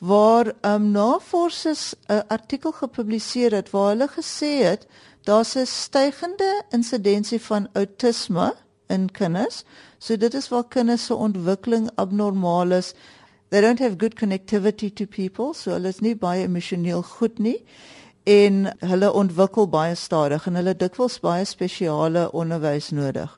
waar 0.00 0.48
um, 0.64 0.90
navorsers 0.90 1.94
'n 2.08 2.24
artikel 2.26 2.72
gepubliseer 2.72 3.52
het 3.52 3.70
waar 3.70 3.88
hulle 3.92 4.08
gesê 4.08 4.64
het 4.64 4.86
daar's 5.28 5.54
'n 5.54 5.66
stygende 5.66 6.62
insidensie 6.70 7.40
van 7.40 7.68
outisme 7.72 8.54
in 8.88 9.10
kinders. 9.10 9.64
So 9.98 10.16
dit 10.16 10.34
is 10.34 10.48
waar 10.48 10.68
kinders 10.68 11.04
se 11.04 11.14
ontwikkeling 11.14 11.90
abnormaal 11.94 12.70
is. 12.70 12.94
They 13.48 13.60
don't 13.60 13.78
have 13.78 13.94
good 13.98 14.14
connectivity 14.14 14.92
to 14.92 15.06
people, 15.06 15.54
so 15.54 15.70
hulle 15.70 15.88
is 15.88 16.00
nie 16.00 16.16
baie 16.16 16.42
emosioneel 16.42 17.02
goed 17.02 17.38
nie 17.38 17.64
en 18.30 18.64
hulle 18.78 19.12
ontwikkel 19.12 19.66
baie 19.70 19.94
stadig 19.98 20.46
en 20.46 20.58
hulle 20.60 20.74
dikwels 20.78 21.18
baie 21.24 21.44
spesiale 21.48 22.28
onderwys 22.36 22.90
nodig. 22.94 23.32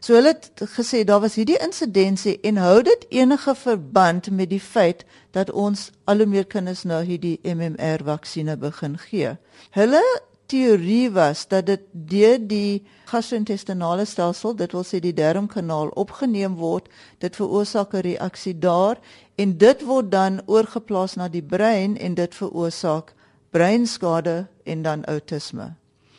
So 0.00 0.14
hulle 0.14 0.34
het 0.34 0.62
gesê 0.76 1.04
daar 1.06 1.22
was 1.22 1.36
hierdie 1.38 1.58
insidensie 1.62 2.36
en 2.46 2.58
hou 2.62 2.82
dit 2.86 3.06
enige 3.10 3.54
verband 3.54 4.30
met 4.30 4.50
die 4.50 4.62
feit 4.62 5.04
dat 5.36 5.50
ons 5.50 5.90
al 6.04 6.22
hoe 6.22 6.30
meer 6.30 6.46
kinders 6.46 6.84
nou 6.84 7.02
hierdie 7.06 7.38
MMR 7.42 8.04
vaksines 8.06 8.58
begin 8.62 8.98
gee. 9.08 9.36
Hulle 9.78 10.02
teorie 10.46 11.10
was 11.10 11.46
dat 11.50 11.66
dit 11.66 11.82
deur 11.90 12.38
die 12.38 12.84
gastro-intestinale 13.10 14.06
stelsel, 14.06 14.54
dit 14.54 14.72
wil 14.74 14.86
sê 14.86 15.00
die 15.02 15.14
darmkanaal 15.14 15.90
opgeneem 15.98 16.54
word, 16.60 16.86
dit 17.18 17.34
veroorsaak 17.36 17.94
'n 17.94 18.06
reaksie 18.10 18.58
daar 18.58 18.98
en 19.34 19.58
dit 19.58 19.82
word 19.82 20.10
dan 20.10 20.42
oorgeplaas 20.46 21.16
na 21.16 21.28
die 21.28 21.42
brein 21.42 21.96
en 21.98 22.14
dit 22.14 22.34
veroorsaak 22.34 23.15
breinskade 23.56 24.46
en 24.64 24.82
dan 24.82 25.04
outisme. 25.04 25.72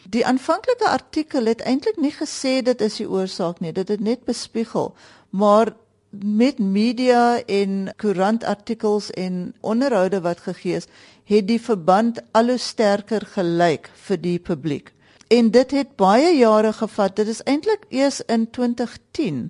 Die 0.10 0.26
aanvanklike 0.26 0.88
artikel 0.90 1.50
het 1.52 1.62
eintlik 1.62 2.00
nie 2.02 2.14
gesê 2.16 2.62
dit 2.66 2.82
is 2.82 3.02
die 3.02 3.10
oorsaak 3.10 3.60
nie, 3.62 3.74
dit 3.76 3.90
het 3.92 4.02
net 4.02 4.24
bespiegel, 4.26 4.94
maar 5.30 5.74
met 6.10 6.60
media 6.60 7.42
en 7.46 7.92
koerantartikels 8.02 9.12
en 9.20 9.54
onderhoude 9.62 10.22
wat 10.24 10.42
gegee 10.48 10.80
is, 10.80 10.88
het 11.28 11.48
die 11.50 11.60
verband 11.62 12.22
al 12.32 12.54
hoe 12.54 12.62
sterker 12.62 13.28
gelyk 13.36 13.92
vir 14.08 14.22
die 14.24 14.38
publiek. 14.40 14.94
En 15.28 15.52
dit 15.52 15.76
het 15.76 15.98
baie 16.00 16.32
jare 16.38 16.72
gevat. 16.74 17.18
Dit 17.20 17.28
is 17.28 17.44
eintlik 17.44 17.84
eers 17.92 18.22
in 18.32 18.48
2010 18.56 19.50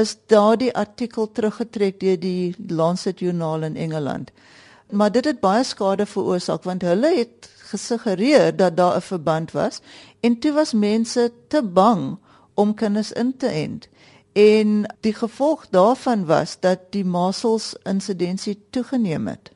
is 0.00 0.16
daardie 0.32 0.72
artikel 0.72 1.28
teruggetrek 1.28 2.00
deur 2.00 2.16
die 2.16 2.54
Lancet 2.68 3.20
Journal 3.20 3.68
in 3.68 3.76
Engeland 3.76 4.32
maar 4.90 5.12
dit 5.12 5.24
het 5.24 5.40
baie 5.40 5.64
skade 5.64 6.06
veroorsaak 6.06 6.62
want 6.62 6.82
hulle 6.82 7.14
het 7.16 7.50
gesuggereer 7.70 8.56
dat 8.56 8.76
daar 8.76 8.96
'n 8.96 9.00
verband 9.00 9.52
was 9.52 9.80
en 10.20 10.38
toe 10.38 10.52
was 10.52 10.72
mense 10.72 11.32
te 11.48 11.62
bang 11.62 12.18
om 12.54 12.74
kinders 12.74 13.12
in 13.12 13.36
te 13.36 13.46
ent 13.46 13.88
en 14.32 14.96
die 15.00 15.14
gevolg 15.14 15.66
daarvan 15.70 16.26
was 16.26 16.56
dat 16.60 16.78
die 16.90 17.04
masels 17.04 17.74
insidensie 17.82 18.66
toegeneem 18.70 19.26
het. 19.26 19.50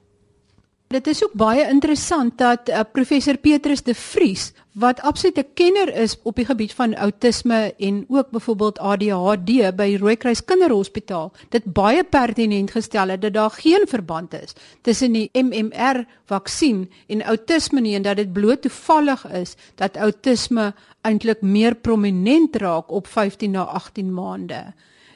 Dit 0.95 1.07
is 1.11 1.25
ook 1.25 1.33
baie 1.35 1.65
interessant 1.67 2.37
dat 2.39 2.69
uh, 2.69 2.81
professor 2.93 3.37
Petrus 3.37 3.83
de 3.83 3.95
Vries 3.99 4.53
wat 4.79 5.01
absoluut 5.03 5.39
'n 5.39 5.55
kenner 5.55 5.91
is 5.95 6.15
op 6.23 6.37
die 6.37 6.45
gebied 6.45 6.75
van 6.75 6.95
outisme 6.97 7.75
en 7.79 8.05
ook 8.09 8.31
byvoorbeeld 8.31 8.79
ADHD 8.79 9.75
by 9.77 9.97
Rooikruis 10.01 10.45
Kinderhospitaal 10.45 11.33
dit 11.49 11.65
baie 11.65 12.05
pertinent 12.05 12.71
gestel 12.71 13.09
het 13.09 13.23
dat 13.23 13.33
daar 13.33 13.51
geen 13.51 13.87
verband 13.87 14.35
is 14.35 14.55
tussen 14.83 15.13
die 15.13 15.31
MMR 15.33 16.05
vaksin 16.25 16.91
en 17.07 17.25
outisme 17.25 17.81
nie 17.81 17.95
en 17.95 18.03
dat 18.03 18.17
dit 18.17 18.33
bloot 18.33 18.63
toevallig 18.63 19.27
is 19.33 19.55
dat 19.75 19.97
outisme 19.97 20.75
eintlik 21.01 21.41
meer 21.41 21.75
prominent 21.75 22.57
raak 22.57 22.91
op 22.91 23.07
15 23.07 23.51
na 23.51 23.65
18 23.65 24.15
maande 24.15 24.75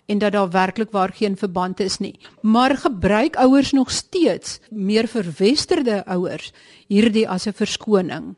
en 0.09 0.19
dat 0.19 0.33
daar 0.33 0.51
werklik 0.51 0.91
waar 0.91 1.13
geen 1.15 1.37
verband 1.37 1.81
is 1.81 1.99
nie. 1.99 2.19
Maar 2.41 2.77
gebruik 2.77 3.37
ouers 3.37 3.73
nog 3.73 3.91
steeds 3.91 4.61
meer 4.71 5.09
verwesterde 5.09 6.05
ouers 6.07 6.53
hierdie 6.87 7.29
as 7.29 7.47
'n 7.47 7.53
verskoning. 7.53 8.35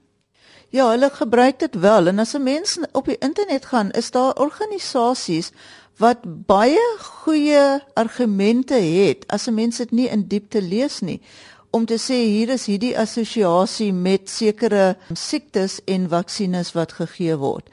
Ja, 0.69 0.91
hulle 0.91 1.11
gebruik 1.11 1.59
dit 1.59 1.75
wel 1.75 2.07
en 2.07 2.19
as 2.19 2.35
'n 2.35 2.43
mens 2.43 2.79
op 2.93 3.05
die 3.05 3.19
internet 3.19 3.65
gaan, 3.65 3.91
is 3.91 4.11
daar 4.11 4.35
organisasies 4.35 5.51
wat 5.97 6.19
baie 6.47 6.97
goeie 6.99 7.83
argumente 7.95 8.75
het 8.75 9.25
as 9.27 9.47
'n 9.47 9.55
mens 9.55 9.77
dit 9.77 9.91
nie 9.91 10.09
in 10.09 10.27
diepte 10.29 10.63
lees 10.63 11.01
nie 11.01 11.21
om 11.71 11.87
te 11.87 11.99
sê 12.03 12.17
hier 12.27 12.51
is 12.51 12.67
hierdie 12.67 12.97
assosiasie 12.99 13.93
met 13.95 14.31
sekere 14.31 14.97
siektes 15.15 15.79
en 15.87 16.09
vaksines 16.11 16.73
wat 16.75 16.97
gegee 16.99 17.37
word. 17.39 17.69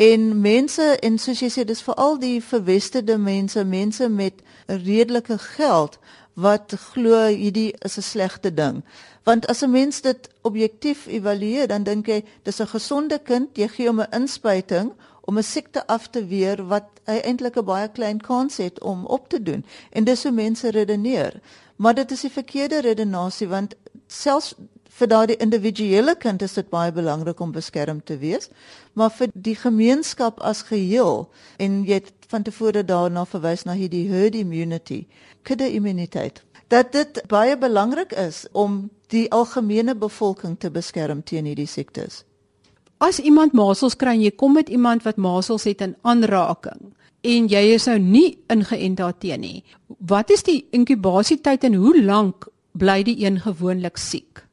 En 0.00 0.40
mense 0.40 0.84
en 1.04 1.18
soos 1.20 1.42
jy 1.44 1.50
sê 1.52 1.62
dis 1.68 1.82
veral 1.84 2.14
die 2.22 2.38
verwesterde 2.40 3.18
mense, 3.20 3.60
mense 3.68 4.06
met 4.08 4.38
redelike 4.66 5.36
geld 5.42 5.98
wat 6.40 6.72
glo 6.92 7.26
hierdie 7.26 7.74
is 7.84 7.98
'n 7.98 8.06
slegte 8.06 8.54
ding. 8.54 8.80
Want 9.28 9.46
as 9.46 9.60
'n 9.62 9.70
mens 9.70 10.00
dit 10.00 10.28
objektief 10.40 11.06
evalueer, 11.06 11.66
dan 11.68 11.82
dink 11.82 12.06
jy 12.06 12.24
dis 12.42 12.60
'n 12.60 12.66
gesonde 12.66 13.18
kind, 13.18 13.48
jy 13.56 13.68
gee 13.68 13.86
hom 13.86 14.00
'n 14.00 14.12
inspuiting 14.20 14.92
om 15.20 15.38
'n 15.38 15.42
siekte 15.42 15.86
af 15.86 16.08
te 16.08 16.26
weer 16.26 16.66
wat 16.66 16.88
hy 17.04 17.18
eintlik 17.20 17.56
'n 17.56 17.64
baie 17.64 17.88
klein 17.88 18.20
kans 18.20 18.56
het 18.56 18.80
om 18.80 19.06
op 19.06 19.28
te 19.28 19.42
doen. 19.42 19.64
En 19.90 20.04
dis 20.04 20.22
hoe 20.22 20.32
mense 20.32 20.70
redeneer. 20.70 21.40
Maar 21.76 21.94
dit 21.94 22.10
is 22.10 22.20
die 22.20 22.30
verkeerde 22.30 22.80
redenasie 22.80 23.48
want 23.48 23.74
selfs 24.06 24.54
vir 24.98 25.08
daardie 25.10 25.38
individuele 25.40 26.14
kind 26.18 26.42
is 26.42 26.56
dit 26.58 26.68
baie 26.70 26.92
belangrik 26.92 27.40
om 27.40 27.52
beskerm 27.54 28.00
te 28.04 28.16
wees, 28.18 28.50
maar 28.94 29.12
vir 29.14 29.30
die 29.34 29.54
gemeenskap 29.56 30.40
as 30.42 30.64
geheel 30.68 31.28
en 31.58 31.82
jy 31.86 32.00
het 32.00 32.12
van 32.30 32.44
tevore 32.46 32.82
daarna 32.86 33.24
verwys 33.26 33.64
na 33.66 33.76
hierdie 33.78 34.06
herd 34.10 34.38
immunity, 34.38 35.04
kudde 35.42 35.70
immuniteit. 35.70 36.42
Dat 36.70 36.92
dit 36.92 37.22
baie 37.28 37.56
belangrik 37.58 38.12
is 38.12 38.44
om 38.52 38.90
die 39.10 39.26
algemene 39.34 39.94
bevolking 39.94 40.58
te 40.58 40.70
beskerm 40.70 41.22
teen 41.22 41.48
hierdie 41.50 41.66
siektes. 41.70 42.24
As 43.00 43.18
iemand 43.18 43.56
masels 43.56 43.96
kry 43.96 44.14
en 44.18 44.22
jy 44.26 44.34
kom 44.36 44.54
met 44.58 44.68
iemand 44.68 45.06
wat 45.06 45.16
masels 45.16 45.64
het 45.66 45.80
in 45.86 45.96
aanraking 46.02 46.92
en 47.20 47.48
jy 47.48 47.62
is 47.74 47.86
nou 47.88 47.98
nie 47.98 48.38
ingeënt 48.52 49.00
daarteen 49.00 49.42
nie. 49.44 49.64
Wat 49.98 50.30
is 50.30 50.44
die 50.46 50.62
inkubasietyd 50.76 51.66
en 51.68 51.80
hoe 51.80 51.96
lank 52.04 52.48
bly 52.72 53.02
die 53.04 53.18
een 53.24 53.40
gewoonlik 53.40 53.98
siek? 54.00 54.44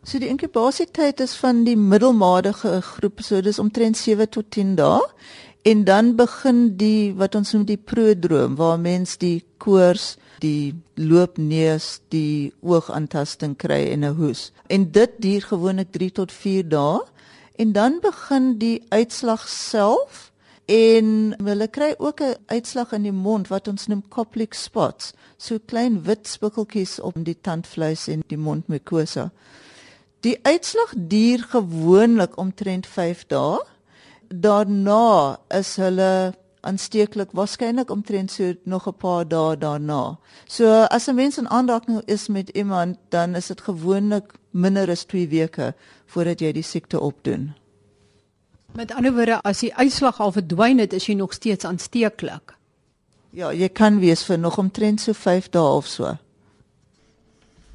So 0.00 0.16
die 0.16 0.30
inkubasietyd 0.32 1.20
is 1.20 1.34
van 1.36 1.58
die 1.66 1.76
middelmatige 1.76 2.78
groep, 2.80 3.20
so 3.20 3.42
dis 3.44 3.58
omtrent 3.60 3.98
7 4.00 4.30
tot 4.32 4.46
10 4.56 4.72
dae. 4.78 5.02
En 5.68 5.82
dan 5.84 6.14
begin 6.16 6.70
die 6.80 7.12
wat 7.20 7.36
ons 7.36 7.52
noem 7.52 7.66
die 7.68 7.76
prodroom 7.76 8.54
waar 8.56 8.78
mens 8.80 9.18
die 9.20 9.44
koors, 9.60 10.14
die 10.40 10.72
loopneus, 10.96 11.98
die 12.08 12.48
oogaantasting 12.64 13.58
kry 13.60 13.90
en 13.92 14.04
'n 14.08 14.16
hoes. 14.16 14.52
En 14.68 14.90
dit 14.90 15.10
duur 15.18 15.42
gewoonlik 15.52 15.92
3 15.92 16.10
tot 16.12 16.32
4 16.32 16.68
dae 16.68 17.00
en 17.56 17.72
dan 17.72 18.00
begin 18.00 18.58
die 18.58 18.82
uitslag 18.88 19.48
self 19.48 20.32
en 20.64 21.34
hulle 21.44 21.68
kry 21.68 21.94
ook 21.98 22.20
'n 22.20 22.36
uitslag 22.46 22.92
in 22.92 23.02
die 23.02 23.12
mond 23.12 23.48
wat 23.48 23.68
ons 23.68 23.86
noem 23.86 24.02
Koplik 24.08 24.54
spots, 24.54 25.12
so 25.36 25.58
klein 25.66 26.02
wit 26.02 26.28
spikkeltjies 26.28 27.00
op 27.00 27.14
die 27.16 27.40
tandvleis 27.40 28.08
en 28.08 28.22
die 28.26 28.38
mondmukosa. 28.38 29.30
Die 30.20 30.38
uitslag 30.42 30.92
duur 30.96 31.46
gewoonlik 31.48 32.36
omtrent 32.36 32.86
5 32.86 33.24
dae. 33.26 33.60
Daarna 34.28 35.38
is 35.48 35.76
hulle 35.80 36.34
aansteeklik 36.60 37.32
waarskynlik 37.32 37.90
omtrent 37.90 38.30
so 38.30 38.52
nog 38.64 38.86
'n 38.88 38.96
paar 38.96 39.28
dae 39.28 39.56
daarna. 39.56 40.18
So 40.46 40.66
as 40.90 41.08
'n 41.08 41.14
mens 41.14 41.38
in 41.38 41.48
aanraking 41.48 42.02
is 42.04 42.28
met 42.28 42.48
iemand, 42.48 42.98
dan 43.08 43.34
is 43.34 43.46
dit 43.46 43.60
gewoonlik 43.60 44.34
minder 44.50 44.90
as 44.90 45.04
2 45.04 45.28
weke 45.28 45.74
voordat 46.06 46.40
jy 46.40 46.52
die 46.52 46.62
siekte 46.62 47.00
opdoen. 47.00 47.54
Met 48.72 48.92
ander 48.92 49.12
woorde, 49.12 49.40
as 49.42 49.58
die 49.58 49.74
uitslag 49.74 50.20
al 50.20 50.32
verdwyn 50.32 50.78
het, 50.78 50.92
is 50.92 51.06
jy 51.06 51.14
nog 51.14 51.32
steeds 51.32 51.64
aansteeklik. 51.64 52.54
Ja, 53.30 53.52
jy 53.52 53.68
kan 53.68 53.98
wees 53.98 54.24
vir 54.24 54.38
nog 54.38 54.58
omtrent 54.58 55.00
so 55.00 55.12
5 55.12 55.48
dae 55.48 55.76
of 55.76 55.86
so. 55.86 56.16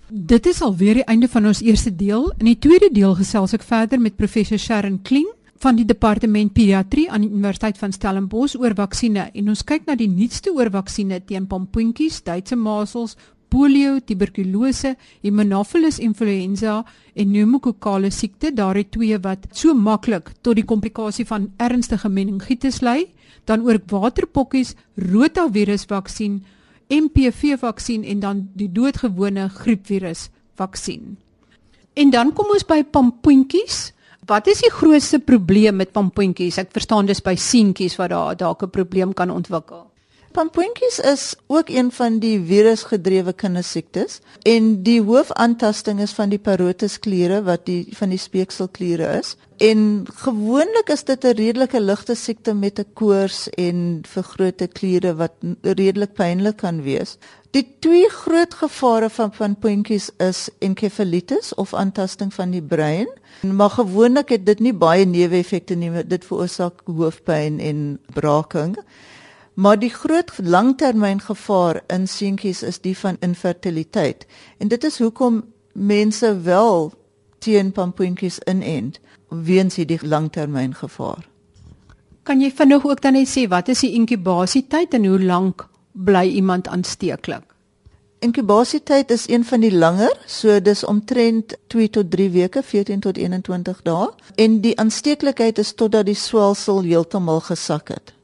Dit 0.10 0.46
is 0.46 0.62
alweer 0.62 1.00
die 1.00 1.08
einde 1.10 1.26
van 1.28 1.48
ons 1.50 1.64
eerste 1.66 1.90
deel. 1.90 2.28
In 2.38 2.46
die 2.46 2.60
tweede 2.62 2.92
deel 2.94 3.16
gesels 3.18 3.56
ek 3.58 3.64
verder 3.66 3.98
met 3.98 4.14
professor 4.20 4.60
Sharon 4.62 5.00
Kling 5.02 5.26
van 5.64 5.80
die 5.80 5.86
departement 5.86 6.54
pediatrie 6.54 7.08
aan 7.10 7.24
die 7.26 7.32
Universiteit 7.32 7.80
van 7.82 7.94
Stellenbosch 7.96 8.54
oor 8.60 8.76
vaksines. 8.78 9.32
En 9.34 9.50
ons 9.50 9.64
kyk 9.66 9.88
na 9.90 9.96
die 9.98 10.10
nuutste 10.12 10.54
oor 10.54 10.70
vaksines 10.70 11.26
teen 11.26 11.48
pompoentjies, 11.50 12.22
Duitse 12.22 12.54
masels, 12.56 13.16
polio, 13.50 13.98
tuberkulose, 13.98 14.94
Haemophilus 15.24 15.98
influenza 15.98 16.84
en 17.16 17.32
pneumokokale 17.32 18.12
siekte, 18.14 18.52
daardie 18.54 18.86
twee 18.92 19.18
wat 19.18 19.48
so 19.58 19.74
maklik 19.74 20.36
tot 20.46 20.60
die 20.60 20.68
komplikasie 20.70 21.26
van 21.26 21.50
ernstige 21.58 22.10
meningitis 22.14 22.84
lei, 22.86 23.08
dan 23.50 23.66
ook 23.66 23.90
waterpokkies, 23.90 24.76
rotavirusvaksin, 25.02 26.44
MPV-vaksin 26.88 28.04
en 28.04 28.20
dan 28.20 28.50
die 28.54 28.72
doodgewone 28.72 29.50
griepvirusvaksin. 29.50 31.18
En 31.94 32.10
dan 32.10 32.34
kom 32.34 32.52
ons 32.52 32.66
by 32.68 32.84
pompoentjies. 32.84 33.94
Wat 34.26 34.48
is 34.48 34.62
die 34.66 34.72
grootste 34.74 35.20
probleem 35.20 35.76
met 35.76 35.92
pompoentjies? 35.92 36.58
Ek 36.58 36.72
verstaan 36.74 37.06
dis 37.06 37.22
by 37.22 37.36
seentjies 37.36 37.96
wat 38.02 38.10
daar 38.10 38.38
dalk 38.38 38.64
'n 38.64 38.70
probleem 38.70 39.14
kan 39.14 39.32
ontwikkel. 39.32 39.95
Pampoentjies 40.36 41.00
is 41.00 41.36
ook 41.48 41.70
een 41.70 41.92
van 41.92 42.18
die 42.20 42.36
virusgedrewe 42.44 43.34
kindersiektes 43.34 44.18
en 44.44 44.66
die 44.84 44.98
hoofaantasting 45.02 46.02
is 46.04 46.12
van 46.12 46.34
die 46.34 46.40
parotiskliere 46.44 47.38
wat 47.48 47.64
die 47.70 47.86
van 47.96 48.12
die 48.12 48.20
speekselkliere 48.20 49.14
is. 49.22 49.38
En 49.64 50.04
gewoonlik 50.26 50.92
is 50.92 51.06
dit 51.08 51.24
'n 51.24 51.38
redelike 51.40 51.80
ligte 51.80 52.16
siekte 52.16 52.54
met 52.54 52.80
'n 52.80 52.92
koors 52.94 53.50
en 53.50 54.02
vergrote 54.08 54.68
kliere 54.68 55.16
wat 55.16 55.32
redelik 55.62 56.14
pynlik 56.14 56.58
kan 56.58 56.82
wees. 56.82 57.18
Die 57.52 57.76
twee 57.80 58.10
groot 58.10 58.54
gevare 58.54 59.10
van 59.10 59.30
pampoentjies 59.30 60.10
is 60.18 60.50
enkefalitis 60.60 61.54
of 61.54 61.74
aantasting 61.74 62.34
van 62.34 62.50
die 62.52 62.64
brein. 62.64 63.08
Maar 63.42 63.70
gewoonlik 63.70 64.30
het 64.30 64.46
dit 64.46 64.60
nie 64.60 64.74
baie 64.74 65.06
neeweffekte 65.06 65.76
nie. 65.76 66.08
Dit 66.08 66.26
veroorsaak 66.26 66.82
hoofpyn 66.86 67.60
en 67.60 68.00
braaking. 68.14 68.78
Maar 69.56 69.80
die 69.80 69.90
groot 69.90 70.32
langtermyngevaar 70.44 71.82
in 71.88 72.08
seentjies 72.08 72.64
is 72.64 72.82
die 72.84 72.98
van 72.98 73.18
infertiliteit. 73.20 74.26
En 74.58 74.68
dit 74.68 74.84
is 74.84 75.00
hoekom 75.00 75.44
mense 75.72 76.42
wel 76.42 76.92
teen 77.40 77.72
pampoentjies 77.72 78.40
inent 78.52 79.00
weens 79.30 79.76
hierdie 79.76 80.00
langtermyngevaar. 80.02 81.28
Kan 82.24 82.42
jy 82.42 82.52
vinnig 82.52 82.86
ook 82.86 83.02
dan 83.02 83.14
net 83.14 83.30
sê 83.30 83.46
wat 83.48 83.70
is 83.72 83.84
die 83.86 83.94
inkubasietyd 83.96 84.96
en 84.98 85.06
hoe 85.06 85.20
lank 85.22 85.68
bly 85.92 86.26
iemand 86.40 86.68
aansteeklik? 86.68 87.44
Inkubasietyd 88.26 89.12
is 89.12 89.28
een 89.30 89.46
van 89.46 89.62
die 89.62 89.72
langer, 89.72 90.12
so 90.26 90.58
dis 90.60 90.84
omtrent 90.84 91.54
2 91.68 91.90
tot 91.90 92.10
3 92.12 92.30
weke, 92.34 92.64
14 92.64 93.00
tot 93.00 93.18
21 93.22 93.82
dae. 93.86 94.10
En 94.36 94.60
die 94.64 94.74
aansteeklikheid 94.80 95.62
is 95.62 95.76
totdat 95.78 96.10
die 96.10 96.18
swelsel 96.18 96.82
heeltemal 96.82 97.44
gesak 97.46 97.94
het. 97.94 98.15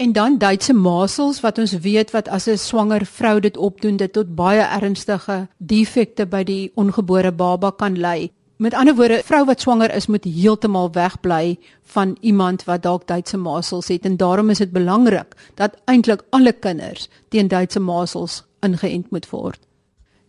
En 0.00 0.12
dan 0.12 0.38
Duitse 0.38 0.72
masels 0.72 1.40
wat 1.44 1.58
ons 1.58 1.72
weet 1.84 2.10
wat 2.10 2.28
as 2.28 2.46
'n 2.48 2.56
swanger 2.56 3.06
vrou 3.06 3.40
dit 3.40 3.56
opdoen 3.56 3.96
dit 3.96 4.12
tot 4.12 4.34
baie 4.34 4.60
ernstige 4.60 5.48
defekte 5.56 6.26
by 6.26 6.42
die 6.44 6.72
ongebore 6.74 7.32
baba 7.32 7.70
kan 7.70 7.98
lei. 7.98 8.32
Met 8.56 8.74
ander 8.74 8.94
woorde, 8.94 9.22
vrou 9.24 9.44
wat 9.44 9.60
swanger 9.60 9.94
is 9.94 10.06
moet 10.06 10.24
heeltemal 10.24 10.90
wegbly 10.92 11.58
van 11.82 12.16
iemand 12.20 12.64
wat 12.64 12.82
dalk 12.82 13.06
Duitse 13.06 13.36
masels 13.36 13.88
het 13.88 14.04
en 14.04 14.16
daarom 14.16 14.50
is 14.50 14.58
dit 14.58 14.72
belangrik 14.72 15.34
dat 15.54 15.76
eintlik 15.84 16.22
alle 16.30 16.52
kinders 16.52 17.08
teen 17.28 17.48
Duitse 17.48 17.80
masels 17.80 18.44
ingeënt 18.60 19.10
moet 19.10 19.30
word. 19.30 19.69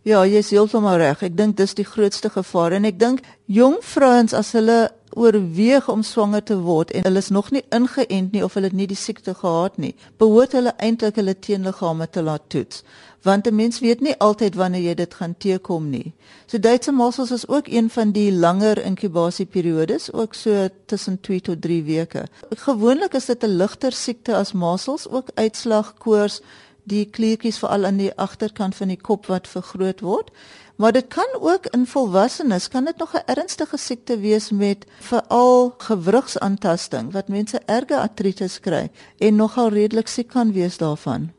Ja, 0.02 0.24
jy 0.26 0.40
is 0.42 0.48
heeltemal 0.50 0.96
reg. 0.98 1.20
Ek 1.22 1.36
dink 1.38 1.54
dis 1.60 1.76
die 1.78 1.86
grootste 1.86 2.26
gevaar 2.34 2.74
en 2.74 2.88
ek 2.88 2.98
dink 2.98 3.20
jong 3.46 3.76
vrouens 3.86 4.34
as 4.34 4.50
hulle 4.56 4.88
oorweeg 5.14 5.86
om 5.92 6.02
swanger 6.02 6.42
te 6.42 6.56
word 6.64 6.90
en 6.90 7.04
hulle 7.06 7.20
is 7.22 7.30
nog 7.30 7.52
nie 7.54 7.62
ingeënt 7.70 8.32
nie 8.34 8.42
of 8.42 8.56
hulle 8.56 8.70
het 8.70 8.74
nie 8.74 8.88
die 8.90 8.98
siekte 8.98 9.34
gehad 9.38 9.76
nie, 9.78 9.92
behoort 10.18 10.56
hulle 10.56 10.72
eintlik 10.82 11.20
hulle 11.20 11.34
teenliggame 11.36 12.08
te 12.10 12.24
laat 12.24 12.48
toets, 12.50 12.82
want 13.22 13.46
'n 13.46 13.54
mens 13.54 13.78
weet 13.84 14.00
nie 14.00 14.16
altyd 14.18 14.56
wanneer 14.56 14.82
jy 14.82 14.94
dit 14.94 15.14
gaan 15.14 15.34
teekom 15.38 15.90
nie. 15.90 16.12
So 16.46 16.58
Duitse 16.58 16.92
masels 16.92 17.30
is 17.30 17.48
ook 17.48 17.68
een 17.68 17.90
van 17.90 18.12
die 18.12 18.32
langer 18.32 18.82
inkubasieperiodes, 18.82 20.12
ook 20.12 20.34
so 20.34 20.68
tussen 20.86 21.20
2 21.20 21.40
tot 21.40 21.62
3 21.62 21.82
weke. 21.82 22.26
Gewoonlik 22.56 23.14
is 23.14 23.26
dit 23.26 23.44
'n 23.44 23.56
ligter 23.56 23.92
siekte 23.92 24.34
as 24.34 24.52
masels, 24.52 25.08
ook 25.08 25.28
uitslag, 25.34 25.94
koors, 25.98 26.40
die 26.88 27.04
kliertjies 27.06 27.58
veral 27.62 27.84
aan 27.84 28.00
die 28.00 28.12
agterkant 28.16 28.74
van 28.74 28.88
die 28.88 29.00
kop 29.00 29.26
wat 29.30 29.48
vergroot 29.48 30.00
word. 30.00 30.30
Maar 30.76 30.92
dit 30.92 31.06
kan 31.12 31.36
ook 31.40 31.66
in 31.76 31.86
volwassenes 31.86 32.68
kan 32.68 32.84
dit 32.84 32.96
nog 32.98 33.14
'n 33.14 33.26
ernstige 33.26 33.76
siekte 33.76 34.18
wees 34.18 34.50
met 34.50 34.86
veral 35.00 35.74
gewrigsaantasting 35.78 37.12
wat 37.12 37.28
mense 37.28 37.60
erge 37.66 37.98
artritis 37.98 38.60
kry 38.60 38.90
en 39.18 39.36
nogal 39.36 39.68
redelik 39.68 40.08
siek 40.08 40.28
kan 40.28 40.52
wees 40.52 40.76
daarvan. 40.76 41.30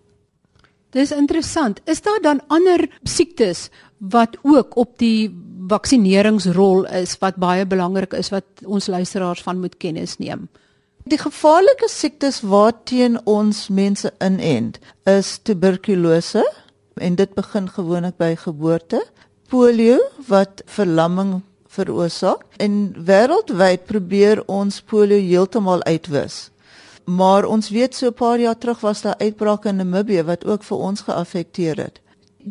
Dis 0.90 1.12
interessant. 1.12 1.82
Is 1.84 2.02
daar 2.02 2.22
dan 2.22 2.42
ander 2.48 2.90
siektes 3.04 3.70
wat 3.98 4.38
ook 4.42 4.76
op 4.76 4.98
die 4.98 5.36
vaksineringsrol 5.68 6.86
is 6.86 7.18
wat 7.18 7.36
baie 7.36 7.66
belangrik 7.66 8.14
is 8.14 8.30
wat 8.30 8.46
ons 8.66 8.88
luisteraars 8.88 9.42
van 9.42 9.60
moet 9.60 9.78
kennis 9.78 10.18
neem? 10.18 10.50
Die 11.04 11.18
gevaarlike 11.20 11.90
siektes 11.92 12.38
waarteen 12.48 13.18
ons 13.28 13.66
mense 13.68 14.08
inent 14.24 14.78
is 15.04 15.36
tuberkulose 15.44 16.44
en 16.96 17.18
dit 17.20 17.34
begin 17.36 17.68
gewoonlik 17.68 18.16
by 18.22 18.30
geboorte, 18.40 19.02
polio 19.52 19.98
wat 20.30 20.64
verlamming 20.78 21.42
veroorsaak 21.76 22.46
en 22.64 22.78
wêreldwyd 23.10 23.84
probeer 23.90 24.46
ons 24.48 24.80
polio 24.80 25.20
heeltemal 25.20 25.84
uitwis. 25.84 26.48
Maar 27.04 27.50
ons 27.52 27.70
weet 27.70 27.96
so 27.96 28.08
'n 28.08 28.14
paar 28.14 28.40
jaar 28.40 28.58
terug 28.58 28.80
was 28.80 29.02
daar 29.02 29.20
uitbrake 29.20 29.70
in 29.70 29.76
Namibië 29.76 30.24
wat 30.24 30.46
ook 30.46 30.64
vir 30.64 30.78
ons 30.78 31.02
geaffekteer 31.02 31.78
het. 31.78 32.00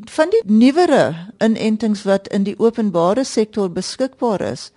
Van 0.04 0.28
die 0.30 0.42
nuwere 0.44 1.14
inentings 1.38 2.02
wat 2.02 2.28
in 2.28 2.42
die 2.42 2.58
openbare 2.58 3.24
sektor 3.24 3.70
beskikbaar 3.70 4.40
is, 4.40 4.72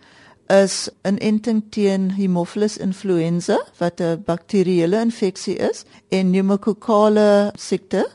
is 0.48 0.90
'n 1.04 1.18
inenting 1.18 1.64
teen 1.70 2.12
Haemophilus 2.12 2.78
influenza 2.78 3.66
wat 3.78 4.00
'n 4.00 4.22
bakterieële 4.26 5.00
infeksie 5.00 5.56
is 5.56 5.84
en 6.10 6.30
pneumokokale 6.30 7.52
siekte. 7.56 8.10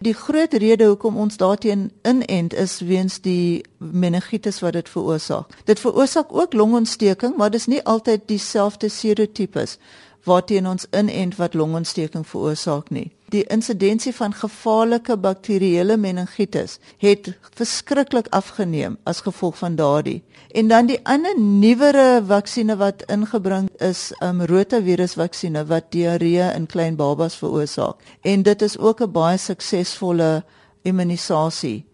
Die 0.00 0.14
groot 0.14 0.52
rede 0.52 0.84
hoekom 0.84 1.16
ons 1.16 1.36
daarteen 1.36 1.92
inent 2.02 2.54
is 2.54 2.80
weens 2.80 3.20
die 3.20 3.64
meningitis 3.78 4.60
wat 4.60 4.72
dit 4.72 4.88
veroorsaak. 4.88 5.46
Dit 5.64 5.80
veroorsaak 5.80 6.32
ook 6.32 6.52
longontsteking, 6.52 7.36
maar 7.36 7.50
dis 7.50 7.66
nie 7.66 7.82
altyd 7.82 8.20
dieselfde 8.26 8.88
serotipes 8.88 9.78
waarteen 10.26 10.66
ons 10.66 10.86
inent 10.90 11.36
wat 11.38 11.54
longontsteking 11.54 12.26
veroorsaak 12.26 12.90
nie. 12.90 13.10
Die 13.34 13.44
insidensie 13.50 14.12
van 14.14 14.34
gevaarlike 14.34 15.16
bakterieële 15.18 15.96
meningitis 15.96 16.78
het 17.02 17.32
verskriklik 17.58 18.28
afgeneem 18.30 18.98
as 19.02 19.24
gevolg 19.26 19.58
van 19.58 19.74
daardie. 19.78 20.22
En 20.54 20.68
dan 20.68 20.86
die 20.86 21.00
ander 21.02 21.34
nuwere 21.40 22.22
vaksines 22.26 22.78
wat 22.78 23.02
ingebring 23.10 23.68
is, 23.82 24.12
um, 24.22 24.42
rotavirusvaksine 24.46 25.66
wat 25.66 25.90
diarree 25.90 26.52
in 26.54 26.66
klein 26.66 26.96
babas 26.96 27.34
veroorsaak. 27.36 28.02
En 28.22 28.42
dit 28.42 28.62
is 28.62 28.78
ook 28.78 29.02
'n 29.02 29.10
baie 29.10 29.38
suksesvolle 29.38 30.44
immunisasie. 30.82 31.84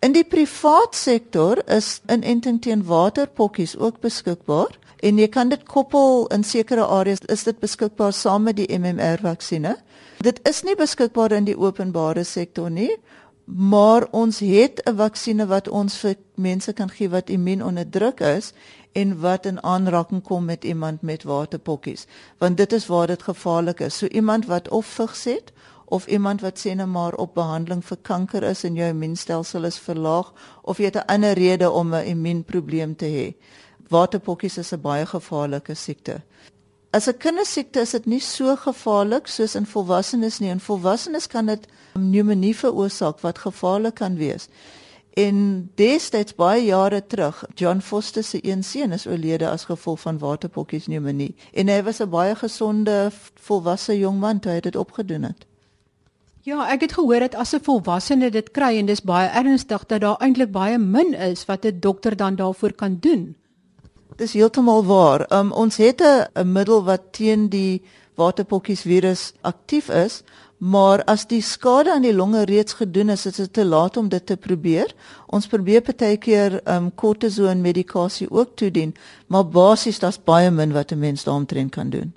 In 0.00 0.12
die 0.12 0.24
privaat 0.24 0.94
sektor 0.94 1.62
is 1.72 2.00
inenting 2.12 2.60
teen 2.62 2.84
waterpokkies 2.84 3.76
ook 3.76 4.00
beskikbaar 4.00 4.76
en 5.06 5.20
jy 5.20 5.28
kan 5.30 5.50
dit 5.52 5.62
koppel 5.70 6.24
in 6.34 6.42
sekere 6.44 6.86
areas 6.98 7.22
is 7.32 7.44
dit 7.46 7.58
beskikbaar 7.62 8.14
saam 8.16 8.46
met 8.48 8.58
die 8.58 8.66
MMR 8.78 9.22
vaksines. 9.22 9.78
Dit 10.24 10.40
is 10.48 10.62
nie 10.64 10.74
beskikbaar 10.74 11.34
in 11.36 11.46
die 11.46 11.58
openbare 11.58 12.24
sektor 12.24 12.70
nie, 12.72 12.90
maar 13.46 14.08
ons 14.10 14.40
het 14.40 14.82
'n 14.86 14.96
vaksines 14.96 15.46
wat 15.46 15.68
ons 15.68 15.98
vir 15.98 16.16
mense 16.34 16.72
kan 16.72 16.90
gee 16.90 17.08
wat 17.08 17.30
immuun 17.30 17.62
onderdruk 17.62 18.20
is 18.20 18.52
en 18.92 19.20
wat 19.20 19.46
in 19.46 19.62
aanraking 19.62 20.22
kom 20.22 20.44
met 20.44 20.64
iemand 20.64 21.02
met 21.02 21.22
waterpokkies, 21.22 22.06
want 22.38 22.56
dit 22.56 22.72
is 22.72 22.86
waar 22.86 23.06
dit 23.06 23.22
gevaarlik 23.22 23.80
is. 23.80 23.98
So 23.98 24.06
iemand 24.06 24.46
wat 24.46 24.68
of 24.68 24.86
vigs 24.86 25.24
het 25.24 25.52
of 25.84 26.06
iemand 26.06 26.40
wat 26.40 26.58
sê 26.58 26.74
net 26.74 26.86
maar 26.86 27.14
op 27.14 27.34
behandeling 27.34 27.84
vir 27.84 27.98
kanker 28.02 28.42
is 28.42 28.64
en 28.64 28.74
jou 28.74 28.88
immuunstelsel 28.88 29.64
is 29.64 29.78
verlaag 29.78 30.32
of 30.62 30.78
jy 30.78 30.84
het 30.84 30.96
'n 30.96 31.06
ander 31.06 31.34
rede 31.34 31.70
om 31.70 31.94
'n 31.94 32.04
immuunprobleem 32.04 32.96
te 32.96 33.06
hê. 33.06 33.34
Waterpokkies 33.88 34.58
is 34.58 34.72
'n 34.72 34.80
baie 34.80 35.06
gevaarlike 35.06 35.74
siekte. 35.74 36.22
As 36.90 37.08
'n 37.08 37.18
kindersiekte 37.18 37.80
is 37.80 37.90
dit 37.90 38.06
nie 38.06 38.20
so 38.20 38.56
gevaarlik 38.56 39.26
soos 39.26 39.54
in 39.54 39.66
volwassenes 39.66 40.38
nie. 40.38 40.50
In 40.50 40.60
volwassenes 40.60 41.26
kan 41.26 41.46
dit 41.46 41.66
pneumonie 41.92 42.56
veroorsaak 42.56 43.20
wat 43.20 43.38
gevaarlik 43.38 43.94
kan 43.94 44.16
wees. 44.16 44.48
En 45.12 45.70
destyds 45.74 46.34
baie 46.34 46.64
jare 46.64 47.06
terug, 47.06 47.44
John 47.54 47.80
Foster 47.80 48.24
se 48.24 48.38
een 48.42 48.64
seun 48.64 48.92
is 48.92 49.06
oorlede 49.06 49.48
as 49.48 49.64
gevolg 49.64 50.00
van 50.00 50.18
waterpokkies 50.18 50.84
pneumonie. 50.84 51.34
En 51.52 51.68
hy 51.68 51.82
was 51.82 52.00
'n 52.00 52.08
baie 52.08 52.34
gesonde 52.34 53.10
volwasse 53.34 53.98
jong 53.98 54.20
man 54.20 54.40
toe 54.40 54.52
hy 54.52 54.60
dit 54.60 54.76
opgedoen 54.76 55.22
het. 55.22 55.46
Ja, 56.40 56.68
ek 56.70 56.80
het 56.80 56.92
gehoor 56.92 57.20
dat 57.20 57.34
as 57.34 57.54
'n 57.54 57.60
volwassene 57.62 58.30
dit 58.30 58.50
kry 58.50 58.78
en 58.78 58.86
dis 58.86 59.02
baie 59.02 59.28
ernstig 59.28 59.86
dat 59.86 60.00
daar 60.00 60.20
eintlik 60.20 60.52
baie 60.52 60.78
min 60.78 61.14
is 61.14 61.44
wat 61.44 61.64
'n 61.64 61.80
dokter 61.80 62.16
dan 62.16 62.36
daarvoor 62.36 62.72
kan 62.72 62.96
doen. 63.00 63.36
Dis 64.16 64.32
heeltemal 64.32 64.84
waar. 64.84 65.26
Um, 65.32 65.52
ons 65.52 65.76
het 65.76 66.00
'n 66.00 66.52
middel 66.52 66.84
wat 66.84 67.12
teen 67.12 67.48
die 67.48 67.82
waterpokkies 68.14 68.80
virus 68.80 69.32
aktief 69.42 69.88
is, 69.88 70.22
maar 70.58 71.04
as 71.04 71.26
die 71.26 71.42
skade 71.42 71.92
aan 71.92 72.02
die 72.02 72.14
longe 72.14 72.44
reeds 72.44 72.72
gedoen 72.72 73.08
is, 73.08 73.26
is 73.26 73.36
dit 73.36 73.52
te 73.52 73.64
laat 73.64 73.96
om 73.96 74.08
dit 74.08 74.26
te 74.26 74.36
probeer. 74.36 74.94
Ons 75.26 75.46
probeer 75.46 75.82
partykeer 75.84 76.60
um 76.64 76.94
kortison 76.94 77.60
medikasie 77.60 78.30
ook 78.30 78.56
toedien, 78.56 78.94
maar 79.26 79.44
basies 79.44 79.98
daar's 79.98 80.18
baie 80.24 80.50
min 80.50 80.72
wat 80.72 80.92
'n 80.92 80.98
mens 80.98 81.24
daaromtrent 81.24 81.70
kan 81.70 81.90
doen. 81.90 82.14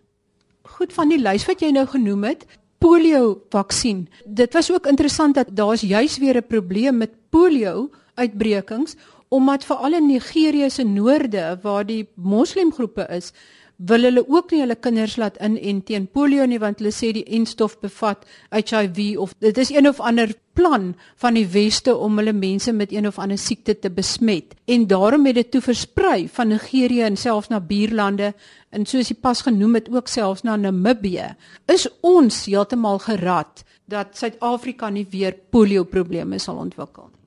Goed 0.62 0.93
van 0.93 1.10
die 1.10 1.19
lys 1.19 1.45
wat 1.45 1.60
jy 1.60 1.71
nou 1.71 1.86
genoem 1.86 2.23
het, 2.23 2.45
polio 2.78 3.41
vaksin. 3.49 4.08
Dit 4.25 4.54
was 4.54 4.71
ook 4.71 4.88
interessant 4.88 5.36
dat 5.36 5.47
daar's 5.52 5.82
juis 5.82 6.17
weer 6.17 6.36
'n 6.38 6.47
probleem 6.47 6.97
met 6.97 7.10
polio 7.30 7.89
uitbrekings 8.15 8.95
omdat 9.30 9.65
veral 9.65 9.94
in 9.94 10.08
Nigerië 10.08 10.70
se 10.70 10.84
noorde 10.84 11.60
waar 11.62 11.86
die 11.86 12.08
moslemgroepe 12.15 13.06
is, 13.13 13.34
wil 13.80 14.04
hulle 14.04 14.26
ook 14.28 14.52
nie 14.52 14.60
hulle 14.60 14.76
kinders 14.76 15.15
laat 15.22 15.38
inent 15.39 15.86
teen 15.88 16.08
polio 16.12 16.44
nie 16.50 16.60
want 16.60 16.82
hulle 16.82 16.92
sê 16.92 17.13
die 17.15 17.24
enstof 17.38 17.78
bevat 17.80 18.26
HIV 18.52 19.15
of 19.24 19.36
dit 19.39 19.58
is 19.62 19.72
een 19.72 19.88
of 19.88 20.02
ander 20.04 20.34
plan 20.60 20.89
van 21.22 21.38
die 21.39 21.46
weste 21.48 21.94
om 21.96 22.20
hulle 22.20 22.34
mense 22.36 22.74
met 22.76 22.92
een 22.92 23.08
of 23.08 23.20
ander 23.20 23.39
siekte 23.39 23.78
te 23.80 23.89
besmet. 23.89 24.56
En 24.68 24.88
daarom 24.88 25.26
het 25.30 25.38
dit 25.39 25.52
toe 25.52 25.62
versprei 25.63 26.28
van 26.28 26.52
Nigerië 26.52 27.06
en 27.08 27.18
selfs 27.18 27.48
na 27.48 27.62
buurlande 27.63 28.34
en 28.76 28.86
soos 28.86 29.13
jy 29.13 29.15
pas 29.15 29.46
genoem 29.48 29.80
het 29.80 29.88
ook 29.94 30.12
selfs 30.12 30.44
na 30.44 30.58
Namibië. 30.60 31.36
Is 31.72 31.88
ons 32.02 32.44
heeltemal 32.50 33.00
gerad 33.06 33.63
dat 33.88 34.18
Suid-Afrika 34.18 34.89
nie 34.89 35.08
weer 35.10 35.38
polio 35.50 35.86
probleme 35.88 36.39
sal 36.39 36.60
ontwikkel 36.60 37.08
nie 37.08 37.18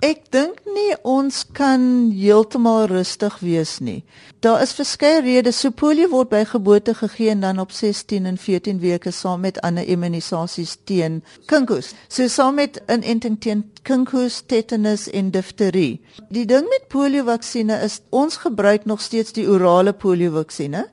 Ek 0.00 0.30
dink 0.32 0.62
nie 0.64 0.94
ons 1.04 1.42
kan 1.52 1.82
heeltemal 2.16 2.86
rustig 2.88 3.34
wees 3.44 3.74
nie. 3.84 3.98
Daar 4.40 4.62
is 4.64 4.72
verskeie 4.72 5.18
redes. 5.20 5.58
So 5.60 5.74
polio 5.76 6.08
word 6.08 6.30
by 6.30 6.40
geboorte 6.48 6.94
gegee 6.96 7.34
en 7.34 7.42
dan 7.44 7.60
op 7.60 7.74
16 7.76 8.24
en 8.24 8.38
14 8.40 8.80
weke 8.80 9.12
saam 9.12 9.44
met 9.44 9.60
ander 9.60 9.84
immunisasies 9.84 10.78
teen 10.88 11.20
kinkhoes. 11.52 11.92
So 12.08 12.28
saam 12.32 12.56
met 12.56 12.80
'n 12.88 13.02
inenting 13.02 13.36
teen 13.40 13.64
kinkhoes, 13.82 14.40
tetanus 14.46 15.10
en 15.10 15.30
difterie. 15.30 16.00
Die 16.30 16.46
ding 16.46 16.64
met 16.68 16.88
polio 16.88 17.24
vaksines 17.24 17.82
is 17.84 18.00
ons 18.08 18.36
gebruik 18.36 18.84
nog 18.84 19.00
steeds 19.00 19.32
die 19.32 19.48
orale 19.48 19.92
polio 19.92 20.30
vaksines. 20.30 20.88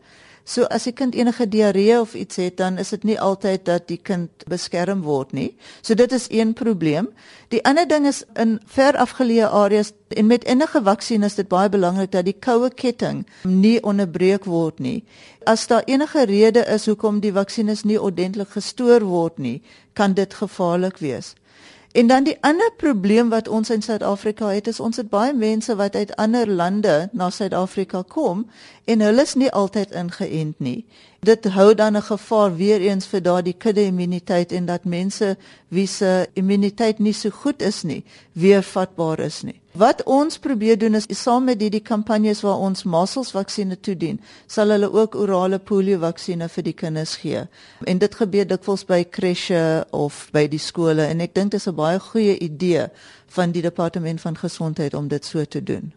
So 0.47 0.63
as 0.63 0.87
'n 0.87 0.93
kind 0.93 1.15
enige 1.15 1.47
diarree 1.47 1.99
of 1.99 2.13
iets 2.13 2.35
het, 2.35 2.57
dan 2.57 2.77
is 2.77 2.89
dit 2.89 3.03
nie 3.03 3.19
altyd 3.19 3.65
dat 3.65 3.87
die 3.87 3.99
kind 4.03 4.29
beskerm 4.47 5.01
word 5.01 5.31
nie. 5.31 5.57
So 5.81 5.93
dit 5.93 6.11
is 6.11 6.27
een 6.29 6.53
probleem. 6.53 7.09
Die 7.47 7.65
ander 7.65 7.87
ding 7.87 8.07
is 8.07 8.23
in 8.33 8.59
ver 8.65 8.95
afgeleë 8.95 9.49
areas 9.51 9.91
en 10.07 10.25
met 10.27 10.45
enige 10.45 10.81
vaksin 10.83 11.23
is 11.23 11.35
dit 11.35 11.47
baie 11.47 11.69
belangrik 11.69 12.11
dat 12.11 12.25
die 12.25 12.37
koue 12.39 12.69
ketting 12.69 13.27
nie 13.43 13.83
onderbreek 13.83 14.45
word 14.45 14.79
nie. 14.79 15.03
As 15.43 15.67
daar 15.67 15.83
enige 15.85 16.25
rede 16.25 16.65
is 16.65 16.85
hoekom 16.85 17.19
die 17.19 17.33
vaksines 17.33 17.83
nie 17.83 18.01
ordentlik 18.01 18.49
gestoor 18.49 19.03
word 19.03 19.37
nie, 19.37 19.61
kan 19.93 20.13
dit 20.13 20.33
gevaarlik 20.33 20.97
wees. 20.97 21.35
En 21.91 22.07
dan 22.07 22.23
die 22.23 22.37
ander 22.41 22.71
probleem 22.77 23.29
wat 23.29 23.47
ons 23.47 23.69
in 23.69 23.81
Suid-Afrika 23.81 24.47
het 24.47 24.67
is 24.67 24.79
ons 24.79 24.97
het 24.97 25.09
baie 25.09 25.33
mense 25.33 25.75
wat 25.75 25.95
uit 25.95 26.15
ander 26.15 26.49
lande 26.49 27.09
na 27.11 27.29
Suid-Afrika 27.29 28.03
kom 28.07 28.45
en 28.85 29.01
hulle 29.01 29.21
is 29.21 29.35
nie 29.35 29.51
altyd 29.51 29.91
ingeënt 29.91 30.59
nie. 30.59 30.85
Dit 31.19 31.45
hou 31.55 31.73
dan 31.73 31.97
'n 31.97 32.01
gevaar 32.01 32.55
weer 32.55 32.81
eens 32.81 33.07
vir 33.07 33.21
daardie 33.21 33.55
kudde-immuniteit 33.57 34.51
en 34.51 34.65
dat 34.65 34.85
mense 34.85 35.37
wie 35.67 35.87
se 35.87 36.27
immuniteit 36.33 36.99
nie 36.99 37.13
so 37.13 37.29
goed 37.29 37.61
is 37.61 37.83
nie, 37.83 38.03
weer 38.31 38.63
vatbaar 38.63 39.19
is 39.19 39.41
nie. 39.41 39.61
Wat 39.77 39.99
ons 40.09 40.39
probeer 40.41 40.77
doen 40.79 40.97
is 40.97 41.05
saam 41.19 41.43
met 41.45 41.59
die 41.59 41.69
die 41.69 41.83
kampanjes 41.85 42.39
waar 42.41 42.63
ons 42.65 42.85
measles 42.87 43.29
vaksines 43.35 43.77
toedien, 43.85 44.17
sal 44.49 44.71
hulle 44.73 44.87
ook 44.89 45.15
orale 45.15 45.59
polio 45.59 45.99
vaksines 46.01 46.55
vir 46.55 46.65
die 46.65 46.73
kinders 46.73 47.13
gee. 47.21 47.43
En 47.85 48.01
dit 48.01 48.15
gebeur 48.21 48.47
dikwels 48.49 48.87
by 48.89 49.03
kresse 49.03 49.59
of 49.93 50.23
by 50.33 50.47
die 50.49 50.61
skole 50.61 51.05
en 51.05 51.21
ek 51.21 51.35
dink 51.35 51.51
dit 51.51 51.61
is 51.61 51.67
'n 51.67 51.75
baie 51.75 51.99
goeie 51.99 52.39
idee 52.39 52.87
van 53.27 53.51
die 53.51 53.61
departement 53.61 54.21
van 54.21 54.35
gesondheid 54.35 54.93
om 54.93 55.07
dit 55.07 55.25
so 55.25 55.45
te 55.45 55.61
doen. 55.61 55.93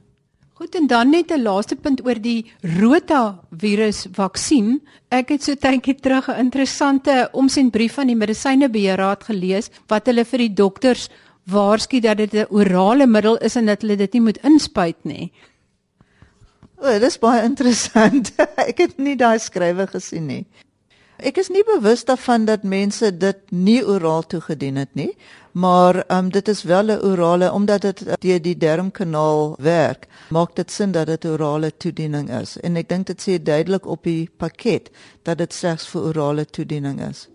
Goed 0.54 0.74
en 0.74 0.86
dan 0.86 1.10
net 1.10 1.30
'n 1.32 1.42
laaste 1.42 1.76
punt 1.76 2.04
oor 2.04 2.20
die 2.20 2.52
rotavirus 2.60 4.06
vaksin. 4.12 4.82
Ek 5.08 5.28
het 5.28 5.42
so 5.42 5.54
tydjie 5.54 5.94
terug 5.94 6.28
'n 6.28 6.38
interessante 6.38 7.28
omsendbrief 7.32 7.94
van 7.94 8.06
die 8.06 8.16
medisynebeheerraad 8.16 9.24
gelees 9.24 9.70
wat 9.86 10.06
hulle 10.06 10.24
vir 10.24 10.38
die 10.38 10.54
dokters 10.54 11.08
waarsku 11.46 12.00
dat 12.00 12.16
dit 12.16 12.34
'n 12.34 12.46
orale 12.50 13.06
middel 13.06 13.38
is 13.38 13.56
en 13.56 13.66
dat 13.66 13.80
hulle 13.80 13.96
dit 13.96 14.12
nie 14.12 14.22
moet 14.22 14.42
inspuit 14.42 15.04
nie. 15.04 15.32
O, 16.80 16.86
oh, 16.86 16.92
dit 16.92 17.02
is 17.02 17.18
baie 17.18 17.42
interessant. 17.44 18.32
ek 18.70 18.78
het 18.78 18.98
nie 18.98 19.16
daai 19.16 19.38
skrywe 19.38 19.86
gesien 19.86 20.26
nie. 20.26 20.46
Ek 21.20 21.36
is 21.36 21.50
nie 21.52 21.62
bewus 21.68 22.04
daarvan 22.08 22.46
dat 22.48 22.62
mense 22.64 23.10
dit 23.12 23.40
nie 23.52 23.82
oraal 23.84 24.22
toegedien 24.24 24.76
het 24.80 24.94
nie, 24.96 25.10
maar 25.52 25.98
um, 26.08 26.30
dit 26.32 26.48
is 26.48 26.62
wel 26.62 26.84
'n 26.84 27.02
orale 27.04 27.52
omdat 27.52 27.82
dit 27.82 28.04
deur 28.20 28.42
die 28.42 28.56
darmkanaal 28.56 29.56
werk, 29.58 30.08
maak 30.30 30.56
dit 30.56 30.70
sin 30.70 30.92
dat 30.92 31.06
dit 31.06 31.24
orale 31.24 31.76
toediening 31.76 32.30
is. 32.40 32.56
En 32.56 32.76
ek 32.76 32.88
dink 32.88 33.06
dit 33.06 33.20
sê 33.20 33.42
duidelik 33.42 33.86
op 33.86 34.04
die 34.04 34.30
pakket 34.36 34.90
dat 35.22 35.38
dit 35.38 35.52
slegs 35.52 35.88
vir 35.88 36.02
orale 36.02 36.44
toediening 36.44 37.00
is. 37.08 37.28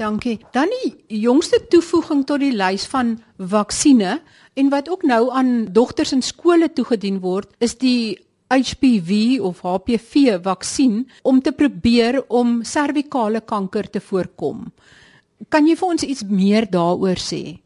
Dankie. 0.00 0.38
Dan 0.52 0.70
die 0.72 0.94
jongste 1.20 1.60
toevoeging 1.68 2.24
tot 2.24 2.40
die 2.40 2.54
lys 2.56 2.86
van 2.88 3.18
vaksines 3.36 4.22
en 4.56 4.70
wat 4.72 4.88
ook 4.88 5.02
nou 5.04 5.26
aan 5.36 5.66
dogters 5.76 6.14
in 6.16 6.22
skole 6.24 6.70
toegedien 6.72 7.18
word, 7.20 7.50
is 7.60 7.76
die 7.76 8.16
HPV 8.50 9.38
of 9.44 9.60
HPV 9.60 10.40
vaksin 10.42 11.04
om 11.22 11.42
te 11.44 11.52
probeer 11.52 12.22
om 12.28 12.62
servikale 12.64 13.40
kanker 13.40 13.90
te 13.90 14.00
voorkom. 14.00 14.70
Kan 15.48 15.68
jy 15.68 15.76
vir 15.76 15.92
ons 15.92 16.06
iets 16.06 16.24
meer 16.26 16.66
daaroor 16.70 17.20
sê? 17.20 17.60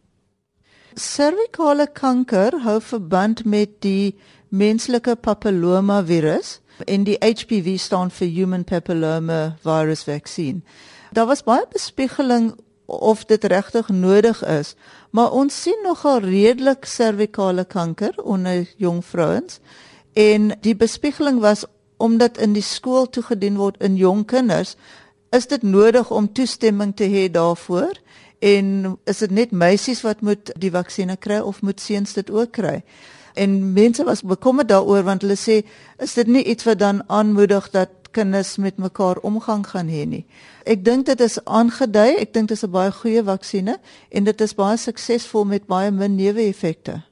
Servikale 0.94 1.86
kanker 1.86 2.60
hou 2.66 2.80
verband 2.82 3.44
met 3.46 3.78
die 3.86 4.14
menslike 4.50 5.16
papilloma 5.22 6.02
virus 6.06 6.58
en 6.86 7.06
die 7.06 7.16
HPV 7.22 7.78
staan 7.78 8.10
vir 8.10 8.28
human 8.28 8.66
papilloma 8.66 9.56
virus 9.62 10.04
vaccine. 10.06 10.62
Daar 11.14 11.30
was 11.30 11.44
baie 11.46 11.66
bespiegeling 11.70 12.54
of 12.86 13.24
dit 13.24 13.44
regtig 13.44 13.88
nodig 13.88 14.42
is, 14.44 14.74
maar 15.10 15.32
ons 15.32 15.54
sien 15.62 15.78
nogal 15.86 16.20
redelik 16.26 16.84
servikale 16.84 17.64
kanker 17.64 18.18
onder 18.22 18.66
jong 18.76 19.04
vrouens 19.04 19.60
En 20.14 20.52
die 20.60 20.76
bespiegeling 20.76 21.40
was 21.40 21.64
omdat 21.96 22.38
in 22.38 22.52
die 22.52 22.62
skool 22.62 23.08
toegedien 23.10 23.56
word 23.58 23.80
in 23.82 23.96
jong 23.96 24.22
kinders, 24.30 24.76
is 25.34 25.46
dit 25.50 25.62
nodig 25.62 26.10
om 26.10 26.32
toestemming 26.32 26.94
te 26.94 27.08
hê 27.10 27.26
daarvoor 27.30 27.98
en 28.38 28.68
is 29.10 29.18
dit 29.18 29.30
net 29.30 29.50
meisies 29.50 30.04
wat 30.06 30.20
moet 30.22 30.52
die 30.60 30.70
vaksinne 30.70 31.16
kry 31.18 31.40
of 31.42 31.62
moet 31.62 31.80
seuns 31.80 32.14
dit 32.14 32.30
ook 32.30 32.52
kry? 32.54 32.82
En 33.34 33.72
mense 33.74 34.04
was 34.06 34.22
bekommerd 34.22 34.70
daaroor 34.70 35.02
want 35.02 35.26
hulle 35.26 35.38
sê 35.38 35.62
is 35.98 36.14
dit 36.14 36.30
nie 36.30 36.44
iets 36.44 36.66
wat 36.68 36.78
dan 36.78 37.02
aanmoedig 37.10 37.70
dat 37.74 38.03
kinders 38.14 38.56
met 38.56 38.78
mekaar 38.78 39.18
omgang 39.26 39.64
gaan 39.66 39.90
hê 39.90 40.04
nie. 40.08 40.24
Ek 40.64 40.84
dink 40.84 41.06
dit 41.06 41.20
is 41.20 41.38
aangedui, 41.44 42.20
ek 42.22 42.32
dink 42.34 42.48
dit 42.48 42.56
is 42.56 42.64
'n 42.64 42.70
baie 42.70 42.90
goeie 42.90 43.22
vaksinne 43.22 43.78
en 44.10 44.24
dit 44.24 44.40
is 44.40 44.54
baie 44.54 44.76
suksesvol 44.76 45.44
met 45.44 45.66
baie 45.66 45.90
min 45.90 46.16
neeweffekte. 46.16 47.02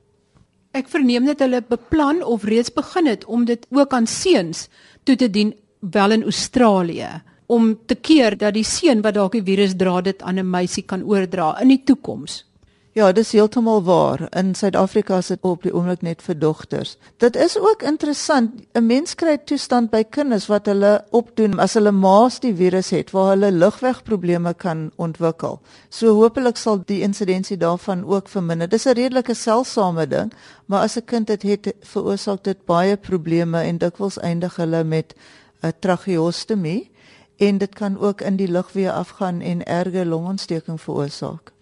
Ek 0.73 0.89
verneem 0.89 1.27
dat 1.27 1.41
hulle 1.41 1.61
beplan 1.61 2.23
of 2.25 2.45
reeds 2.45 2.73
begin 2.73 3.07
het 3.07 3.25
om 3.25 3.45
dit 3.45 3.67
ook 3.71 3.93
aan 3.93 4.07
seuns 4.07 4.69
toe 5.05 5.17
te 5.17 5.29
dien 5.29 5.55
wel 5.81 6.11
in 6.11 6.23
Australië 6.23 7.23
om 7.47 7.77
te 7.87 7.95
keer 7.95 8.37
dat 8.39 8.55
die 8.55 8.65
seun 8.65 9.03
wat 9.03 9.15
dalk 9.15 9.33
die 9.33 9.45
virus 9.45 9.75
dra 9.77 10.01
dit 10.01 10.23
aan 10.23 10.39
'n 10.39 10.51
meisie 10.51 10.83
kan 10.83 11.03
oordra 11.03 11.61
in 11.61 11.69
die 11.69 11.83
toekoms. 11.85 12.45
Ja, 12.93 13.07
dis 13.13 13.31
heeltemal 13.33 13.79
waar. 13.83 14.27
In 14.37 14.51
Suid-Afrika 14.55 15.17
is 15.17 15.31
dit 15.33 15.47
op 15.49 15.63
die 15.65 15.71
oomblik 15.73 16.03
net 16.05 16.21
vir 16.23 16.37
dogters. 16.37 16.91
Dit 17.25 17.37
is 17.41 17.55
ook 17.57 17.83
interessant. 17.89 18.51
'n 18.77 18.87
Mens 18.87 19.15
kry 19.15 19.39
toestand 19.39 19.91
by 19.91 20.03
kinders 20.05 20.47
wat 20.47 20.67
hulle 20.67 21.05
opdoen 21.11 21.59
as 21.59 21.75
hulle 21.75 21.91
maas 21.91 22.37
die 22.41 22.53
virus 22.55 22.91
het 22.91 23.11
waar 23.11 23.31
hulle 23.31 23.51
lugwegprobleme 23.53 24.53
kan 24.55 24.91
ontwikkel. 24.97 25.61
So 25.89 26.13
hopelik 26.21 26.57
sal 26.57 26.83
die 26.85 27.01
insidensie 27.01 27.57
daarvan 27.57 28.05
ook 28.05 28.29
verminder. 28.29 28.69
Dis 28.69 28.85
'n 28.87 28.93
redelike 28.93 29.35
seldsame 29.35 30.07
ding, 30.07 30.33
maar 30.67 30.83
as 30.83 30.97
'n 30.97 31.05
kind 31.05 31.27
dit 31.27 31.43
het, 31.43 31.75
veroorsaak 31.81 32.45
dit 32.45 32.65
baie 32.65 32.97
probleme 32.97 33.63
en 33.63 33.79
dikwels 33.79 34.19
eindig 34.19 34.57
hulle 34.57 34.85
met 34.85 35.15
'n 35.63 35.73
tracheostomie 35.81 36.91
en 37.37 37.59
dit 37.59 37.75
kan 37.75 37.99
ook 37.99 38.21
in 38.21 38.37
die 38.37 38.49
lugweë 38.49 38.91
afgaan 38.91 39.41
en 39.41 39.65
erge 39.65 40.07
longontsteking 40.07 40.81
veroorsaak. 40.81 41.53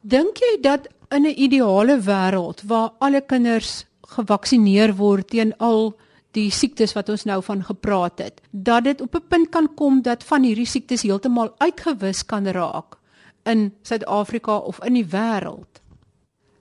Dink 0.00 0.38
jy 0.40 0.60
dat 0.64 0.88
in 1.10 1.26
'n 1.26 1.36
ideale 1.36 2.00
wêreld 2.00 2.62
waar 2.64 2.92
alle 2.98 3.20
kinders 3.20 3.84
gevaksinereer 4.00 4.96
word 4.96 5.28
teen 5.28 5.52
al 5.58 5.94
die 6.32 6.50
siektes 6.50 6.92
wat 6.92 7.08
ons 7.08 7.24
nou 7.24 7.42
van 7.42 7.62
gepraat 7.64 8.18
het, 8.18 8.40
dat 8.50 8.84
dit 8.84 9.00
op 9.00 9.14
'n 9.14 9.28
punt 9.28 9.48
kan 9.48 9.74
kom 9.74 10.02
dat 10.02 10.24
van 10.24 10.42
hierdie 10.42 10.66
siektes 10.66 11.02
heeltemal 11.02 11.54
uitgewis 11.58 12.26
kan 12.26 12.46
raak 12.46 12.96
in 13.44 13.74
Suid-Afrika 13.82 14.56
of 14.56 14.84
in 14.84 14.94
die 14.94 15.06
wêreld? 15.06 15.80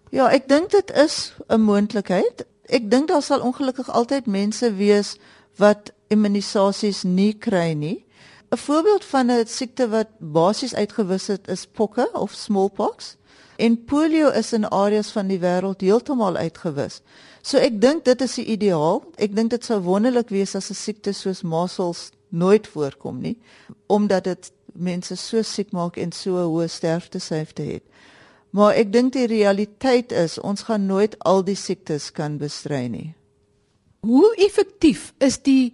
Ja, 0.10 0.30
ek 0.30 0.48
dink 0.48 0.70
dit 0.70 0.92
is 0.92 1.34
'n 1.48 1.62
moontlikheid. 1.62 2.46
Ek 2.66 2.92
dink 2.92 3.08
daar 3.08 3.22
sal 3.22 3.42
ongelukkig 3.42 3.90
altyd 3.90 4.26
mense 4.26 4.74
wees 4.74 5.18
wat 5.56 5.94
immunisasies 6.08 7.04
nie 7.04 7.34
kry 7.34 7.74
nie. 7.74 8.06
'n 8.52 8.58
Voorbeeld 8.58 9.06
van 9.06 9.32
'n 9.32 9.46
siekte 9.46 9.90
wat 9.90 10.08
basies 10.20 10.76
uitgewis 10.76 11.28
het 11.28 11.48
is 11.48 11.66
pokke 11.66 12.10
of 12.14 12.32
smallpox. 12.32 13.18
En 13.60 13.76
polio 13.86 14.30
is 14.32 14.54
in 14.56 14.68
areas 14.72 15.12
van 15.12 15.28
die 15.28 15.40
wêreld 15.42 15.84
heeltemal 15.84 16.38
uitgewis. 16.40 17.02
So 17.44 17.60
ek 17.60 17.82
dink 17.82 18.06
dit 18.08 18.22
is 18.24 18.38
die 18.40 18.46
ideaal. 18.56 19.02
Ek 19.20 19.36
dink 19.36 19.52
dit 19.52 19.66
sou 19.68 19.82
wonderlik 19.84 20.32
wees 20.32 20.56
as 20.56 20.70
'n 20.72 20.80
siekte 20.80 21.14
soos 21.14 21.44
measles 21.44 22.12
nooit 22.30 22.68
voorkom 22.68 23.20
nie, 23.22 23.38
omdat 23.88 24.24
dit 24.24 24.52
mense 24.74 25.16
so 25.16 25.42
siek 25.42 25.72
maak 25.72 25.98
en 25.98 26.12
so 26.12 26.32
hoë 26.32 26.68
sterftesyfte 26.70 27.64
het. 27.64 27.84
Maar 28.50 28.80
ek 28.82 28.94
dink 28.94 29.14
die 29.14 29.28
realiteit 29.28 30.12
is 30.12 30.40
ons 30.40 30.64
gaan 30.70 30.86
nooit 30.86 31.20
al 31.20 31.44
die 31.44 31.56
siektes 31.56 32.12
kan 32.12 32.38
bestry 32.38 32.88
nie. 32.88 33.14
Hoe 34.02 34.36
effektief 34.36 35.14
is 35.20 35.38
die 35.44 35.74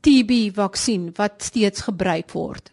TB-vaksin 0.00 1.12
wat 1.16 1.42
steeds 1.42 1.80
gebruik 1.80 2.32
word? 2.32 2.72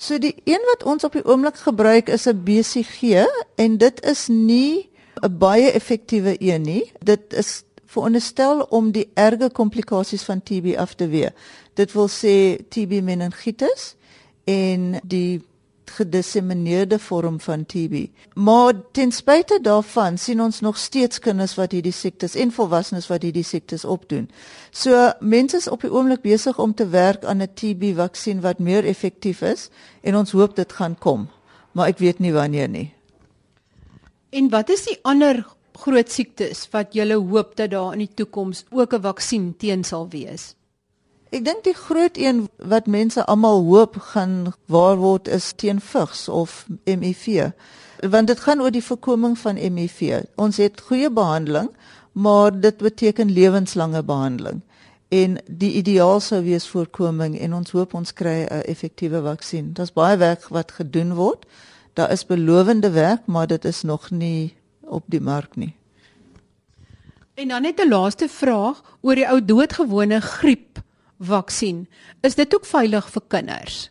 So 0.00 0.16
die 0.18 0.34
een 0.48 0.62
wat 0.64 0.84
ons 0.88 1.04
op 1.04 1.12
die 1.12 1.24
oomblik 1.28 1.58
gebruik 1.60 2.08
is 2.08 2.24
'n 2.28 2.40
BCG 2.44 3.26
en 3.54 3.76
dit 3.76 4.00
is 4.02 4.28
nie 4.28 4.88
'n 5.22 5.38
baie 5.38 5.70
effektiewe 5.70 6.36
een 6.38 6.62
nie. 6.62 6.92
Dit 6.98 7.32
is 7.32 7.62
veronderstel 7.84 8.60
om 8.60 8.90
die 8.90 9.10
erge 9.14 9.50
komplikasies 9.50 10.22
van 10.22 10.42
TB 10.42 10.76
af 10.76 10.94
te 10.94 11.08
weer. 11.08 11.32
Dit 11.74 11.92
wil 11.92 12.08
sê 12.08 12.56
TB 12.68 13.02
meningitis 13.02 13.94
en 14.44 15.00
die 15.04 15.42
gedissemineerde 15.96 16.98
vorm 16.98 17.40
van 17.40 17.66
TB. 17.66 18.06
Maar 18.34 18.74
ten 18.92 19.12
spyte 19.12 19.58
daarvan 19.62 20.18
sien 20.18 20.40
ons 20.40 20.60
nog 20.60 20.78
steeds 20.78 21.18
kinders 21.18 21.54
wat 21.54 21.72
hierdie 21.72 21.94
siektes 21.94 22.34
en 22.34 22.52
volwassenes 22.52 23.08
wat 23.10 23.22
hierdie 23.22 23.44
siektes 23.44 23.84
opdoen. 23.84 24.30
So 24.70 25.10
mense 25.20 25.56
is 25.56 25.68
op 25.68 25.80
die 25.80 25.92
oomblik 25.92 26.22
besig 26.22 26.58
om 26.58 26.74
te 26.74 26.88
werk 26.88 27.24
aan 27.24 27.42
'n 27.42 27.54
TB-vaksin 27.54 28.40
wat 28.40 28.58
meer 28.58 28.84
effektief 28.84 29.42
is 29.42 29.68
en 30.00 30.16
ons 30.16 30.30
hoop 30.30 30.56
dit 30.56 30.72
gaan 30.72 30.98
kom, 30.98 31.28
maar 31.72 31.88
ek 31.88 31.98
weet 31.98 32.18
nie 32.18 32.32
wanneer 32.32 32.68
nie. 32.68 32.94
En 34.30 34.48
wat 34.48 34.68
is 34.70 34.84
die 34.84 34.98
ander 35.02 35.46
groot 35.72 36.10
siektes 36.10 36.68
wat 36.70 36.94
jy 36.94 37.12
hoop 37.12 37.56
dat 37.56 37.70
daar 37.70 37.92
in 37.92 37.98
die 37.98 38.14
toekoms 38.14 38.64
ook 38.70 38.94
'n 38.94 39.02
vaksin 39.02 39.54
teen 39.56 39.84
sal 39.84 40.08
wees? 40.08 40.54
Ek 41.30 41.44
dink 41.46 41.62
die 41.62 41.76
groot 41.78 42.16
een 42.18 42.48
wat 42.58 42.88
mense 42.90 43.22
almal 43.30 43.60
hoop 43.62 44.00
gaan 44.10 44.50
waar 44.66 44.96
word 44.98 45.28
is 45.30 45.52
teen 45.54 45.78
vigs 45.78 46.24
of 46.28 46.64
HIV. 46.90 47.52
Want 48.02 48.26
dit 48.26 48.40
gaan 48.40 48.62
oor 48.64 48.74
die 48.74 48.82
voorkoming 48.82 49.36
van 49.38 49.60
HIV. 49.60 50.24
Ons 50.34 50.58
het 50.58 50.80
goeie 50.88 51.10
behandeling, 51.10 51.68
maar 52.12 52.50
dit 52.50 52.82
beteken 52.82 53.30
lewenslange 53.30 54.02
behandeling. 54.02 54.64
En 55.08 55.38
die 55.46 55.72
ideaal 55.78 56.18
sou 56.20 56.42
wees 56.42 56.66
voorkoming 56.66 57.38
en 57.38 57.54
ons 57.54 57.70
hoop 57.78 57.94
ons 57.94 58.12
kry 58.12 58.46
'n 58.50 58.66
effektiewe 58.66 59.22
vaksin. 59.22 59.72
Daar's 59.72 59.94
baie 59.94 60.16
werk 60.16 60.48
wat 60.48 60.72
gedoen 60.72 61.14
word. 61.14 61.46
Daar 61.94 62.10
is 62.10 62.26
belowende 62.26 62.90
werk, 62.90 63.26
maar 63.26 63.46
dit 63.46 63.64
is 63.64 63.82
nog 63.82 64.10
nie 64.10 64.56
op 64.80 65.04
die 65.06 65.20
mark 65.20 65.56
nie. 65.56 65.74
En 67.34 67.48
dan 67.48 67.62
net 67.62 67.80
'n 67.80 67.88
laaste 67.88 68.28
vraag 68.28 68.82
oor 69.00 69.14
die 69.14 69.28
ou 69.28 69.44
doodgewone 69.44 70.20
griep 70.20 70.82
vaksin. 71.20 71.88
Is 72.20 72.34
dit 72.34 72.54
ook 72.54 72.66
veilig 72.66 73.10
vir 73.10 73.22
kinders? 73.28 73.90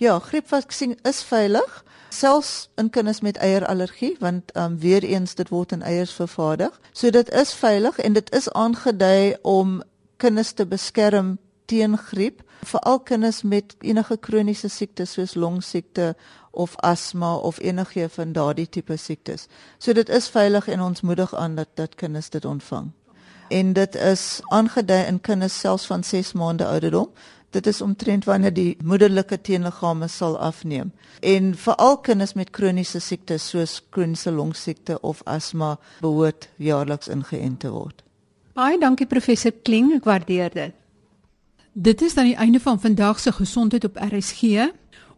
Ja, 0.00 0.18
griepvaksin 0.18 0.96
is 1.06 1.22
veilig, 1.22 1.84
selfs 2.08 2.70
in 2.74 2.90
kinders 2.90 3.20
met 3.20 3.36
eierallergie, 3.36 4.16
want 4.20 4.56
um, 4.56 4.78
weer 4.78 5.04
eens 5.04 5.34
dit 5.34 5.48
word 5.48 5.72
in 5.72 5.82
eiers 5.82 6.12
vervaardig. 6.12 6.80
So 6.92 7.10
dit 7.10 7.30
is 7.30 7.52
veilig 7.54 7.98
en 7.98 8.12
dit 8.12 8.32
is 8.34 8.48
aangedui 8.52 9.36
om 9.42 9.82
kinders 10.16 10.52
te 10.52 10.66
beskerm 10.66 11.36
teen 11.64 11.96
griep, 11.98 12.42
veral 12.66 13.00
kinders 13.00 13.42
met 13.42 13.76
enige 13.80 14.16
kroniese 14.16 14.68
siektes 14.68 15.12
soos 15.12 15.34
longsiekte 15.34 16.14
of 16.50 16.74
asma 16.76 17.36
of 17.36 17.60
enige 17.60 18.08
van 18.08 18.32
daardie 18.32 18.68
tipe 18.68 18.96
siektes. 18.96 19.46
So 19.78 19.92
dit 19.92 20.08
is 20.08 20.28
veilig 20.28 20.68
en 20.68 20.80
ons 20.80 21.00
moedig 21.00 21.34
aan 21.34 21.54
dat 21.54 21.68
dat 21.74 21.94
kinders 21.94 22.30
dit 22.30 22.44
ontvang 22.44 22.92
en 23.52 23.72
dit 23.76 23.94
is 23.94 24.40
aangedui 24.48 25.04
in 25.06 25.20
kinders 25.20 25.58
selfs 25.60 25.86
van 25.86 26.04
6 26.04 26.32
maande 26.32 26.66
ouderdom. 26.66 27.08
Dit 27.52 27.66
is 27.66 27.80
omtrent 27.84 28.24
wanneer 28.24 28.52
die 28.56 28.76
moederlike 28.84 29.40
teenliggame 29.40 30.08
sal 30.08 30.38
afneem. 30.38 30.92
En 31.20 31.52
veral 31.54 31.98
kinders 32.00 32.32
met 32.32 32.50
kroniese 32.50 33.00
siektes 33.00 33.48
soos 33.52 33.82
kroniese 33.90 34.32
longsiekte 34.32 35.00
of 35.00 35.20
asma 35.24 35.76
behoort 36.00 36.48
jaarliks 36.56 37.12
ingeënt 37.12 37.60
te 37.60 37.70
word. 37.70 38.00
Baie 38.56 38.78
dankie 38.80 39.06
professor 39.06 39.52
Kling, 39.64 39.92
ek 39.96 40.08
waardeer 40.08 40.52
dit. 40.52 40.78
Dit 41.72 42.02
is 42.04 42.14
dan 42.14 42.28
die 42.28 42.36
einde 42.36 42.60
van 42.60 42.80
vandag 42.80 43.20
se 43.20 43.32
gesondheid 43.32 43.84
op 43.84 43.96
RSG. 43.96 44.72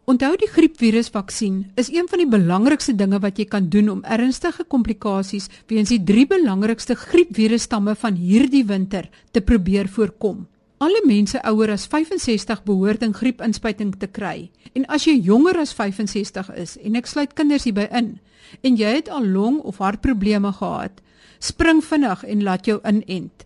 Onthou 0.05 0.35
die 0.37 0.47
griepvirusvaksin 0.53 1.71
is 1.81 1.87
een 1.89 2.05
van 2.05 2.21
die 2.21 2.29
belangrikste 2.29 2.93
dinge 2.93 3.17
wat 3.23 3.39
jy 3.41 3.47
kan 3.49 3.71
doen 3.73 3.87
om 3.89 4.03
ernstige 4.05 4.61
komplikasies 4.69 5.47
weens 5.65 5.89
die 5.89 6.03
drie 6.05 6.27
belangrikste 6.29 6.93
griepvirusstamme 6.93 7.95
van 7.97 8.19
hierdie 8.19 8.61
winter 8.69 9.07
te 9.33 9.41
probeer 9.41 9.89
voorkom. 9.89 10.43
Alle 10.77 11.01
mense 11.09 11.41
ouer 11.49 11.73
as 11.73 11.87
65 11.89 12.61
behoort 12.67 13.01
'n 13.01 13.17
griepinspuiting 13.17 13.95
te 13.97 14.07
kry. 14.07 14.51
En 14.75 14.85
as 14.85 15.05
jy 15.05 15.17
jonger 15.17 15.57
as 15.57 15.73
65 15.73 16.53
is 16.53 16.77
en 16.77 16.95
ek 16.95 17.07
sluit 17.07 17.33
kinders 17.33 17.63
hierby 17.63 17.87
in 17.91 18.19
en 18.61 18.75
jy 18.77 18.95
het 18.95 19.09
al 19.09 19.25
long 19.25 19.59
of 19.61 19.77
hartprobleme 19.77 20.51
gehad, 20.51 21.01
spring 21.39 21.81
vinnig 21.83 22.23
en 22.23 22.43
laat 22.43 22.65
jou 22.65 22.79
inent. 22.83 23.45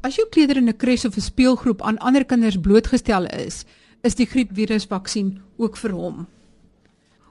As 0.00 0.16
jou 0.16 0.26
kleuter 0.30 0.56
in 0.56 0.68
'n 0.68 0.76
kres 0.76 1.04
of 1.04 1.16
'n 1.16 1.20
speelgroep 1.20 1.82
aan 1.82 1.98
ander 1.98 2.24
kinders 2.24 2.56
blootgestel 2.56 3.26
is, 3.26 3.66
is 4.02 4.16
die 4.18 4.26
griepvirusvaksin 4.26 5.36
ook 5.58 5.76
vir 5.76 5.94
hom. 5.96 6.26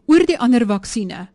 Oor 0.08 0.26
die 0.28 0.40
ander 0.40 0.66
vaksines 0.68 1.34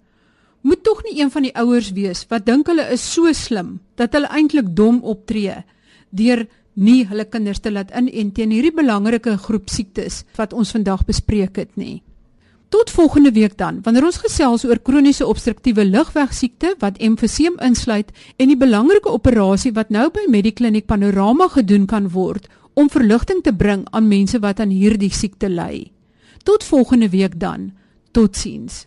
moet 0.62 0.82
tog 0.86 1.00
nie 1.02 1.16
een 1.18 1.30
van 1.34 1.42
die 1.42 1.54
ouers 1.58 1.90
wees 1.96 2.22
wat 2.30 2.46
dink 2.46 2.68
hulle 2.70 2.84
is 2.94 3.02
so 3.02 3.30
slim 3.34 3.80
dat 3.98 4.14
hulle 4.14 4.30
eintlik 4.30 4.68
dom 4.78 5.00
optree 5.02 5.56
deur 6.14 6.44
nie 6.74 7.02
hulle 7.08 7.26
kinders 7.28 7.60
te 7.60 7.72
laat 7.72 7.90
inent 7.98 8.36
teen 8.36 8.54
hierdie 8.54 8.74
belangrike 8.74 9.34
groep 9.42 9.68
siektes 9.70 10.22
wat 10.38 10.54
ons 10.54 10.72
vandag 10.72 11.04
bespreek 11.08 11.58
het 11.58 11.74
nie. 11.76 12.02
Tot 12.72 12.90
volgende 12.90 13.32
week 13.36 13.58
dan, 13.58 13.82
wanneer 13.84 14.06
ons 14.08 14.22
gesels 14.22 14.64
oor 14.64 14.78
kroniese 14.80 15.26
obstruktiewe 15.28 15.84
lugweegsiekte 15.84 16.76
wat 16.80 16.96
emfyseem 17.04 17.58
insluit 17.60 18.14
en 18.38 18.48
die 18.48 18.56
belangrike 18.56 19.12
operasie 19.12 19.74
wat 19.76 19.90
nou 19.92 20.06
by 20.14 20.24
Medikliniek 20.32 20.86
Panorama 20.88 21.50
gedoen 21.52 21.84
kan 21.86 22.08
word 22.14 22.48
om 22.74 22.90
verligting 22.90 23.42
te 23.42 23.52
bring 23.54 23.86
aan 23.90 24.08
mense 24.08 24.38
wat 24.38 24.60
aan 24.60 24.72
hierdie 24.72 25.12
siekte 25.12 25.48
ly. 25.48 25.90
Tot 26.42 26.64
volgende 26.64 27.08
week 27.08 27.40
dan. 27.40 27.70
Totsiens. 28.10 28.86